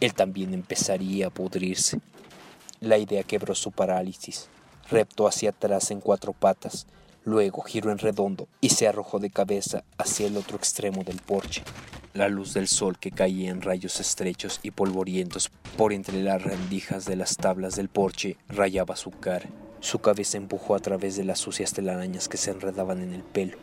él 0.00 0.14
también 0.14 0.54
empezaría 0.54 1.26
a 1.26 1.30
pudrirse. 1.30 2.00
La 2.84 2.98
idea 2.98 3.22
quebró 3.22 3.54
su 3.54 3.72
parálisis. 3.72 4.48
Reptó 4.90 5.26
hacia 5.26 5.50
atrás 5.50 5.90
en 5.90 6.00
cuatro 6.00 6.32
patas 6.32 6.86
Luego 7.26 7.62
giró 7.62 7.90
en 7.90 7.98
redondo 7.98 8.48
y 8.60 8.68
se 8.68 8.86
arrojó 8.86 9.18
de 9.18 9.30
cabeza 9.30 9.82
hacia 9.96 10.26
el 10.26 10.36
otro 10.36 10.58
extremo 10.58 11.04
del 11.04 11.20
porche. 11.20 11.62
La 12.12 12.28
luz 12.28 12.52
del 12.52 12.68
sol 12.68 12.98
que 12.98 13.10
caía 13.10 13.50
en 13.50 13.62
rayos 13.62 13.98
estrechos 13.98 14.60
y 14.62 14.72
polvorientos 14.72 15.50
por 15.78 15.94
entre 15.94 16.22
las 16.22 16.42
rendijas 16.42 17.06
de 17.06 17.16
las 17.16 17.36
tablas 17.36 17.76
del 17.76 17.88
porche 17.88 18.36
rayaba 18.48 18.94
su 18.94 19.10
cara. 19.10 19.48
Su 19.80 20.00
cabeza 20.00 20.36
empujó 20.36 20.74
a 20.74 20.80
través 20.80 21.16
de 21.16 21.24
las 21.24 21.38
sucias 21.38 21.72
telarañas 21.72 22.28
que 22.28 22.36
se 22.36 22.50
enredaban 22.50 23.00
en 23.00 23.14
el 23.14 23.22
pelo. 23.22 23.56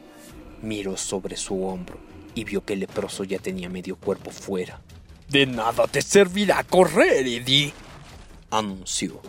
Miró 0.63 0.97
sobre 0.97 1.37
su 1.37 1.63
hombro 1.63 1.99
y 2.33 2.45
vio 2.45 2.65
que 2.65 2.73
el 2.73 2.79
leproso 2.79 3.23
ya 3.23 3.37
tenía 3.37 3.69
medio 3.69 3.95
cuerpo 3.95 4.31
fuera. 4.31 4.81
De 5.29 5.45
nada 5.45 5.85
te 5.85 6.01
servirá 6.01 6.63
correr, 6.63 7.27
Eddie, 7.27 7.73
anunció. 8.51 9.21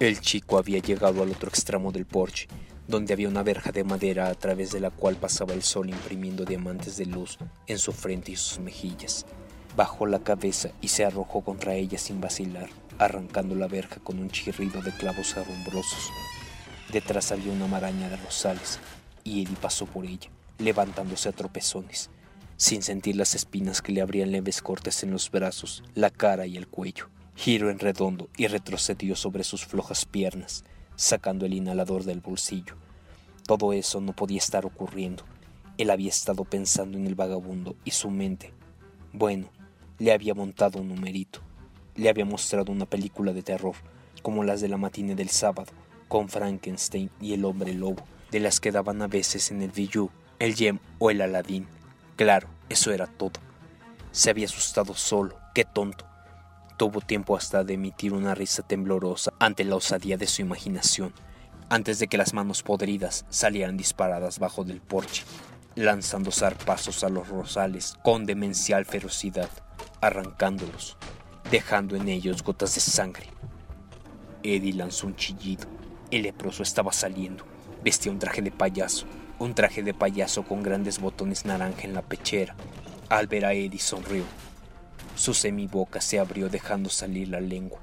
El 0.00 0.20
chico 0.20 0.58
había 0.58 0.80
llegado 0.80 1.22
al 1.22 1.30
otro 1.30 1.48
extremo 1.48 1.92
del 1.92 2.06
porche 2.06 2.48
donde 2.88 3.12
había 3.12 3.28
una 3.28 3.42
verja 3.42 3.70
de 3.70 3.84
madera 3.84 4.28
a 4.28 4.34
través 4.34 4.72
de 4.72 4.80
la 4.80 4.90
cual 4.90 5.16
pasaba 5.16 5.54
el 5.54 5.62
sol 5.62 5.88
imprimiendo 5.88 6.44
diamantes 6.44 6.96
de 6.96 7.06
luz 7.06 7.38
en 7.66 7.78
su 7.78 7.92
frente 7.92 8.32
y 8.32 8.36
sus 8.36 8.58
mejillas. 8.58 9.24
Bajó 9.76 10.06
la 10.06 10.18
cabeza 10.18 10.70
y 10.80 10.88
se 10.88 11.04
arrojó 11.04 11.42
contra 11.42 11.74
ella 11.74 11.98
sin 11.98 12.20
vacilar, 12.20 12.68
arrancando 12.98 13.54
la 13.54 13.68
verja 13.68 13.96
con 14.02 14.18
un 14.18 14.30
chirrido 14.30 14.82
de 14.82 14.90
clavos 14.92 15.36
arumbrosos. 15.36 16.10
Detrás 16.92 17.32
había 17.32 17.52
una 17.52 17.66
maraña 17.66 18.10
de 18.10 18.16
rosales, 18.16 18.78
y 19.24 19.42
Eddie 19.42 19.56
pasó 19.56 19.86
por 19.86 20.04
ella, 20.04 20.28
levantándose 20.58 21.28
a 21.28 21.32
tropezones, 21.32 22.10
sin 22.56 22.82
sentir 22.82 23.16
las 23.16 23.34
espinas 23.34 23.80
que 23.80 23.92
le 23.92 24.02
abrían 24.02 24.32
leves 24.32 24.60
cortes 24.60 25.02
en 25.02 25.12
los 25.12 25.30
brazos, 25.30 25.82
la 25.94 26.10
cara 26.10 26.46
y 26.46 26.58
el 26.58 26.68
cuello. 26.68 27.08
Giró 27.34 27.70
en 27.70 27.78
redondo 27.78 28.28
y 28.36 28.46
retrocedió 28.46 29.16
sobre 29.16 29.44
sus 29.44 29.64
flojas 29.64 30.04
piernas, 30.04 30.64
sacando 30.96 31.46
el 31.46 31.54
inhalador 31.54 32.04
del 32.04 32.20
bolsillo. 32.20 32.76
Todo 33.46 33.72
eso 33.72 34.00
no 34.00 34.12
podía 34.12 34.38
estar 34.38 34.66
ocurriendo. 34.66 35.24
Él 35.78 35.90
había 35.90 36.10
estado 36.10 36.44
pensando 36.44 36.98
en 36.98 37.06
el 37.06 37.14
vagabundo 37.14 37.76
y 37.84 37.92
su 37.92 38.10
mente, 38.10 38.52
bueno, 39.14 39.50
le 39.98 40.10
había 40.10 40.34
montado 40.34 40.80
un 40.80 40.88
numerito. 40.88 41.40
Le 41.96 42.08
había 42.08 42.24
mostrado 42.24 42.72
una 42.72 42.86
película 42.86 43.34
de 43.34 43.42
terror, 43.42 43.74
como 44.22 44.42
las 44.42 44.62
de 44.62 44.68
la 44.68 44.78
matine 44.78 45.14
del 45.14 45.28
sábado, 45.28 45.70
con 46.08 46.30
Frankenstein 46.30 47.10
y 47.20 47.34
el 47.34 47.44
hombre 47.44 47.74
lobo, 47.74 48.02
de 48.30 48.40
las 48.40 48.58
que 48.58 48.72
daban 48.72 49.02
a 49.02 49.06
veces 49.06 49.50
en 49.50 49.60
el 49.60 49.70
Villou, 49.70 50.10
el 50.38 50.54
Yem 50.54 50.78
o 50.98 51.10
el 51.10 51.20
Aladín. 51.20 51.66
Claro, 52.16 52.48
eso 52.70 52.90
era 52.90 53.06
todo. 53.06 53.40
Se 54.12 54.30
había 54.30 54.46
asustado 54.46 54.94
solo, 54.94 55.36
qué 55.54 55.64
tonto. 55.64 56.06
Tuvo 56.82 57.00
tiempo 57.00 57.36
hasta 57.36 57.62
de 57.62 57.74
emitir 57.74 58.12
una 58.12 58.34
risa 58.34 58.64
temblorosa 58.64 59.32
ante 59.38 59.62
la 59.62 59.76
osadía 59.76 60.16
de 60.16 60.26
su 60.26 60.42
imaginación, 60.42 61.14
antes 61.68 62.00
de 62.00 62.08
que 62.08 62.18
las 62.18 62.34
manos 62.34 62.64
podridas 62.64 63.24
salieran 63.28 63.76
disparadas 63.76 64.40
bajo 64.40 64.64
del 64.64 64.80
porche, 64.80 65.22
lanzando 65.76 66.32
zarpazos 66.32 67.04
a 67.04 67.08
los 67.08 67.28
rosales 67.28 67.94
con 68.02 68.26
demencial 68.26 68.84
ferocidad, 68.84 69.48
arrancándolos, 70.00 70.96
dejando 71.52 71.94
en 71.94 72.08
ellos 72.08 72.42
gotas 72.42 72.74
de 72.74 72.80
sangre. 72.80 73.28
Eddie 74.42 74.72
lanzó 74.72 75.06
un 75.06 75.14
chillido. 75.14 75.68
El 76.10 76.22
leproso 76.22 76.64
estaba 76.64 76.92
saliendo. 76.92 77.44
Vestía 77.84 78.10
un 78.10 78.18
traje 78.18 78.42
de 78.42 78.50
payaso, 78.50 79.06
un 79.38 79.54
traje 79.54 79.84
de 79.84 79.94
payaso 79.94 80.42
con 80.42 80.64
grandes 80.64 80.98
botones 80.98 81.44
naranja 81.44 81.82
en 81.82 81.94
la 81.94 82.02
pechera. 82.02 82.56
Al 83.08 83.28
ver 83.28 83.44
a 83.44 83.52
Eddie 83.52 83.78
sonrió 83.78 84.24
su 85.14 85.34
semiboca 85.34 86.00
se 86.00 86.18
abrió 86.18 86.48
dejando 86.48 86.88
salir 86.88 87.28
la 87.28 87.40
lengua. 87.40 87.80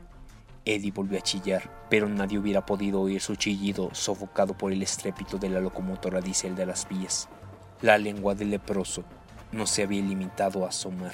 Eddie 0.66 0.92
volvió 0.92 1.18
a 1.18 1.22
chillar, 1.22 1.88
pero 1.90 2.10
nadie 2.10 2.38
hubiera 2.38 2.66
podido 2.66 3.02
oír 3.02 3.22
su 3.22 3.36
chillido 3.36 3.90
sofocado 3.94 4.58
por 4.58 4.72
el 4.72 4.84
estrépito 4.84 5.38
de 5.38 5.50
la 5.50 5.60
locomotora 5.60 6.22
diésel 6.22 6.56
de 6.56 6.66
las 6.66 6.88
vías. 6.88 7.30
La 7.82 7.98
lengua 7.98 8.36
del 8.36 8.52
leproso 8.52 9.04
no 9.52 9.66
se 9.66 9.84
había 9.84 10.02
limitado 10.02 10.66
a 10.66 10.70
asomar. 10.70 11.14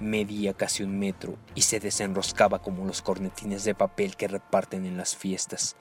Medía 0.00 0.52
casi 0.52 0.82
un 0.82 0.98
metro 0.98 1.36
y 1.54 1.62
se 1.62 1.80
desenroscaba 1.80 2.60
como 2.60 2.84
los 2.84 3.00
cornetines 3.00 3.64
de 3.64 3.74
papel 3.74 4.16
que 4.16 4.28
reparten 4.28 4.84
en 4.84 4.96
las 4.96 5.16
fiestas. 5.16 5.76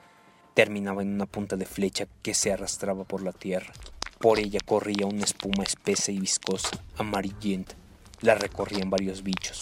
Terminaba 0.53 1.01
en 1.01 1.13
una 1.13 1.25
punta 1.25 1.57
de 1.57 1.65
flecha 1.65 2.07
que 2.21 2.33
se 2.33 2.53
arrastraba 2.53 3.03
por 3.03 3.23
la 3.23 3.33
tierra. 3.33 3.73
Por 4.19 4.39
ella 4.39 4.59
corría 4.65 5.05
una 5.05 5.25
espuma 5.25 5.63
espesa 5.63 6.13
y 6.13 6.19
viscosa, 6.19 6.81
amarillenta, 6.97 7.75
la 8.21 8.35
recorrían 8.35 8.89
varios 8.89 9.23
bichos. 9.23 9.59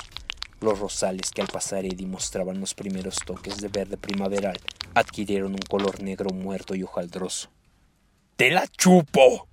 Los 0.62 0.80
rosales 0.80 1.32
que 1.32 1.42
al 1.42 1.48
pasar 1.48 1.86
Eddie 1.86 2.08
mostraban 2.08 2.60
los 2.60 2.74
primeros 2.74 3.18
toques 3.26 3.58
de 3.58 3.68
verde 3.68 3.98
primaveral 3.98 4.58
adquirieron 4.94 5.52
un 5.52 5.66
color 5.70 6.02
negro 6.02 6.30
muerto 6.30 6.76
y 6.76 6.84
hojaldroso. 6.84 7.50
¡Te 8.36 8.50
la 8.50 8.68
chupo! 8.68 9.48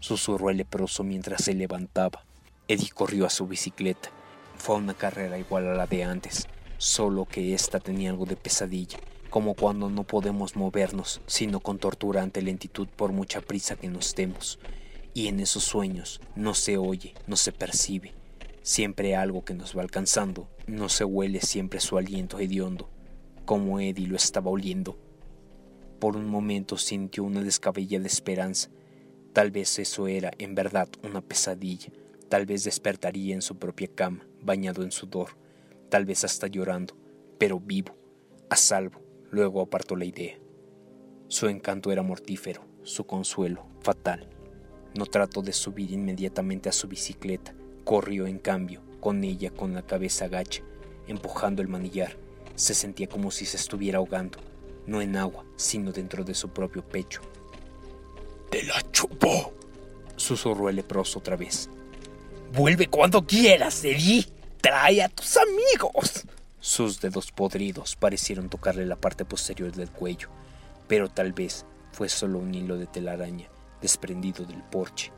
susurró 0.00 0.50
el 0.50 0.58
leproso 0.58 1.02
mientras 1.04 1.44
se 1.44 1.54
levantaba. 1.54 2.24
Eddie 2.68 2.90
corrió 2.90 3.26
a 3.26 3.30
su 3.30 3.46
bicicleta. 3.46 4.10
Fue 4.56 4.76
una 4.76 4.94
carrera 4.94 5.38
igual 5.38 5.68
a 5.68 5.74
la 5.74 5.86
de 5.86 6.04
antes, 6.04 6.46
solo 6.78 7.24
que 7.24 7.54
esta 7.54 7.80
tenía 7.80 8.10
algo 8.10 8.26
de 8.26 8.36
pesadilla, 8.36 8.98
como 9.30 9.54
cuando 9.54 9.88
no 9.90 10.04
podemos 10.04 10.56
movernos, 10.56 11.20
sino 11.26 11.60
con 11.60 11.78
torturante 11.78 12.42
lentitud 12.42 12.88
por 12.88 13.12
mucha 13.12 13.40
prisa 13.40 13.76
que 13.76 13.88
nos 13.88 14.14
demos. 14.14 14.58
Y 15.16 15.28
en 15.28 15.40
esos 15.40 15.64
sueños 15.64 16.20
no 16.34 16.52
se 16.52 16.76
oye, 16.76 17.14
no 17.26 17.36
se 17.36 17.50
percibe, 17.50 18.12
Siempre 18.60 19.16
algo 19.16 19.46
que 19.46 19.54
nos 19.54 19.74
va 19.74 19.80
alcanzando, 19.80 20.46
no 20.66 20.90
se 20.90 21.04
huele 21.04 21.40
siempre 21.40 21.80
su 21.80 21.96
aliento 21.96 22.38
hediondo, 22.38 22.90
como 23.46 23.80
Eddie 23.80 24.08
lo 24.08 24.16
estaba 24.16 24.50
oliendo. 24.50 24.98
Por 26.00 26.18
un 26.18 26.28
momento 26.28 26.76
sintió 26.76 27.24
una 27.24 27.42
descabellada 27.42 28.06
esperanza. 28.06 28.68
Tal 29.32 29.50
vez 29.52 29.78
eso 29.78 30.06
era, 30.06 30.32
en 30.36 30.54
verdad, 30.54 30.90
una 31.02 31.22
pesadilla. 31.22 31.88
Tal 32.28 32.44
vez 32.44 32.64
despertaría 32.64 33.34
en 33.34 33.40
su 33.40 33.56
propia 33.56 33.88
cama, 33.88 34.26
bañado 34.42 34.82
en 34.82 34.92
sudor, 34.92 35.30
tal 35.88 36.04
vez 36.04 36.24
hasta 36.24 36.46
llorando, 36.46 36.94
pero 37.38 37.58
vivo, 37.58 37.96
a 38.50 38.56
salvo. 38.56 39.00
Luego 39.30 39.62
apartó 39.62 39.96
la 39.96 40.04
idea. 40.04 40.36
Su 41.28 41.48
encanto 41.48 41.90
era 41.90 42.02
mortífero, 42.02 42.66
su 42.82 43.06
consuelo 43.06 43.66
fatal. 43.80 44.35
No 44.96 45.04
trató 45.04 45.42
de 45.42 45.52
subir 45.52 45.92
inmediatamente 45.92 46.70
a 46.70 46.72
su 46.72 46.88
bicicleta, 46.88 47.52
corrió 47.84 48.26
en 48.26 48.38
cambio, 48.38 48.80
con 48.98 49.24
ella 49.24 49.50
con 49.50 49.74
la 49.74 49.82
cabeza 49.82 50.26
gacha, 50.26 50.62
empujando 51.06 51.60
el 51.60 51.68
manillar. 51.68 52.16
Se 52.54 52.72
sentía 52.72 53.06
como 53.06 53.30
si 53.30 53.44
se 53.44 53.58
estuviera 53.58 53.98
ahogando, 53.98 54.38
no 54.86 55.02
en 55.02 55.16
agua, 55.16 55.44
sino 55.56 55.92
dentro 55.92 56.24
de 56.24 56.32
su 56.32 56.48
propio 56.48 56.82
pecho. 56.82 57.20
¡Te 58.50 58.62
la 58.62 58.80
chupó! 58.90 59.52
susurró 60.16 60.70
el 60.70 60.76
leproso 60.76 61.18
otra 61.18 61.36
vez. 61.36 61.68
Vuelve 62.54 62.86
cuando 62.86 63.26
quieras, 63.26 63.84
Eddie. 63.84 64.24
Trae 64.62 65.02
a 65.02 65.10
tus 65.10 65.36
amigos. 65.36 66.24
Sus 66.58 67.02
dedos 67.02 67.32
podridos 67.32 67.96
parecieron 67.96 68.48
tocarle 68.48 68.86
la 68.86 68.96
parte 68.96 69.26
posterior 69.26 69.72
del 69.72 69.90
cuello, 69.90 70.30
pero 70.88 71.10
tal 71.10 71.34
vez 71.34 71.66
fue 71.92 72.08
solo 72.08 72.38
un 72.38 72.54
hilo 72.54 72.78
de 72.78 72.86
telaraña 72.86 73.50
desprendido 73.86 74.44
del 74.44 74.64
porche, 74.64 75.12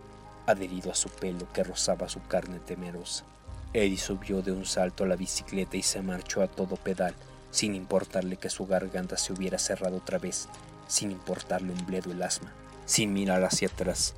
adherido 0.45 0.93
a 0.93 0.95
su 0.95 1.09
pelo 1.09 1.51
que 1.55 1.65
rozaba 1.65 2.07
su 2.07 2.21
carne 2.25 2.61
temerosa. 2.61 3.25
Eddie 3.73 3.97
subió 3.97 4.43
de 4.43 4.53
un 4.53 4.67
salto 4.67 5.05
a 5.05 5.07
la 5.07 5.17
bicicleta 5.17 5.79
y 5.79 5.83
se 5.83 6.03
marchó 6.03 6.43
a 6.43 6.49
todo 6.49 6.77
pedal, 6.77 7.15
sin 7.51 7.75
importarle 7.75 8.37
que 8.37 8.51
su 8.51 8.67
garganta 8.67 9.17
se 9.17 9.33
hubiera 9.33 9.59
cerrado 9.59 9.97
otra 9.97 10.19
vez, 10.19 10.51
sin 10.87 11.11
importarle 11.11 11.73
un 11.73 11.87
bledo 11.87 12.13
el 12.13 12.23
asma, 12.23 12.53
sin 12.85 13.15
mirar 13.15 13.43
hacia 13.43 13.69
atrás. 13.69 14.13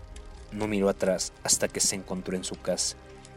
No 0.50 0.66
miró 0.66 0.88
atrás 0.88 1.32
hasta 1.44 1.68
que 1.68 1.78
se 1.78 1.94
encontró 1.94 2.36
en 2.36 2.42
su 2.42 2.56
casa, 2.56 2.96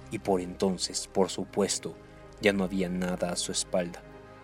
y 0.10 0.18
por 0.18 0.42
entonces, 0.42 1.08
por 1.08 1.30
supuesto, 1.30 1.94
ya 2.42 2.54
no 2.54 2.64
había 2.64 2.90
nada 2.90 3.30
a 3.30 3.36
su 3.36 3.52
espalda, 3.52 4.02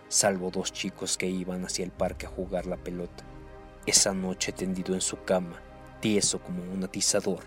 salvo 0.08 0.52
dos 0.52 0.72
chicos 0.72 1.18
que 1.18 1.26
iban 1.26 1.64
hacia 1.64 1.84
el 1.84 1.90
parque 1.90 2.26
a 2.26 2.30
jugar 2.30 2.66
la 2.66 2.76
pelota. 2.76 3.24
Esa 3.86 4.14
noche 4.14 4.52
tendido 4.52 4.94
en 4.94 5.00
su 5.00 5.24
cama, 5.24 5.60
tieso 6.00 6.40
como 6.40 6.62
un 6.62 6.84
atizador, 6.84 7.40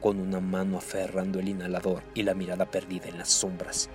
con 0.00 0.20
una 0.20 0.40
mano 0.40 0.78
aferrando 0.78 1.38
el 1.38 1.48
inhalador 1.48 2.02
y 2.14 2.22
la 2.22 2.34
mirada 2.34 2.66
perdida 2.66 3.08
en 3.08 3.18
las 3.18 3.28
sombras, 3.28 3.88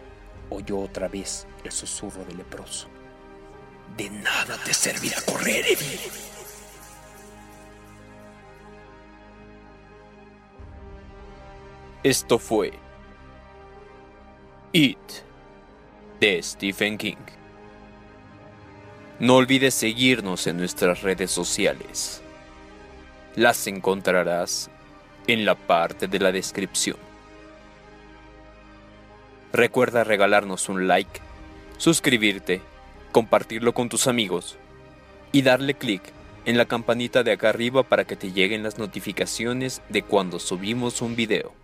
oyó 0.49 0.79
otra 0.79 1.07
vez 1.07 1.47
el 1.63 1.71
susurro 1.71 2.23
del 2.25 2.37
leproso. 2.37 2.87
De 3.97 4.09
nada 4.09 4.57
te 4.63 4.73
servirá 4.73 5.17
correr, 5.21 5.65
Evie. 5.65 5.99
Esto 12.03 12.37
fue 12.37 12.73
It 14.73 14.97
de 16.19 16.41
Stephen 16.43 16.97
King. 16.97 17.15
No 19.19 19.37
olvides 19.37 19.73
seguirnos 19.73 20.47
en 20.47 20.57
nuestras 20.57 21.01
redes 21.01 21.31
sociales. 21.31 22.21
Las 23.35 23.65
encontrarás 23.65 24.69
en 25.25 25.43
la 25.43 25.55
parte 25.55 26.07
de 26.07 26.19
la 26.19 26.31
descripción. 26.31 26.97
Recuerda 29.51 30.03
regalarnos 30.03 30.69
un 30.69 30.87
like, 30.87 31.19
suscribirte, 31.77 32.61
compartirlo 33.11 33.73
con 33.73 33.89
tus 33.89 34.05
amigos 34.05 34.57
y 35.31 35.41
darle 35.41 35.73
clic 35.73 36.03
en 36.45 36.57
la 36.57 36.65
campanita 36.65 37.23
de 37.23 37.31
acá 37.31 37.49
arriba 37.49 37.81
para 37.81 38.05
que 38.05 38.15
te 38.15 38.31
lleguen 38.31 38.61
las 38.61 38.77
notificaciones 38.77 39.81
de 39.89 40.03
cuando 40.03 40.37
subimos 40.37 41.01
un 41.01 41.15
video. 41.15 41.62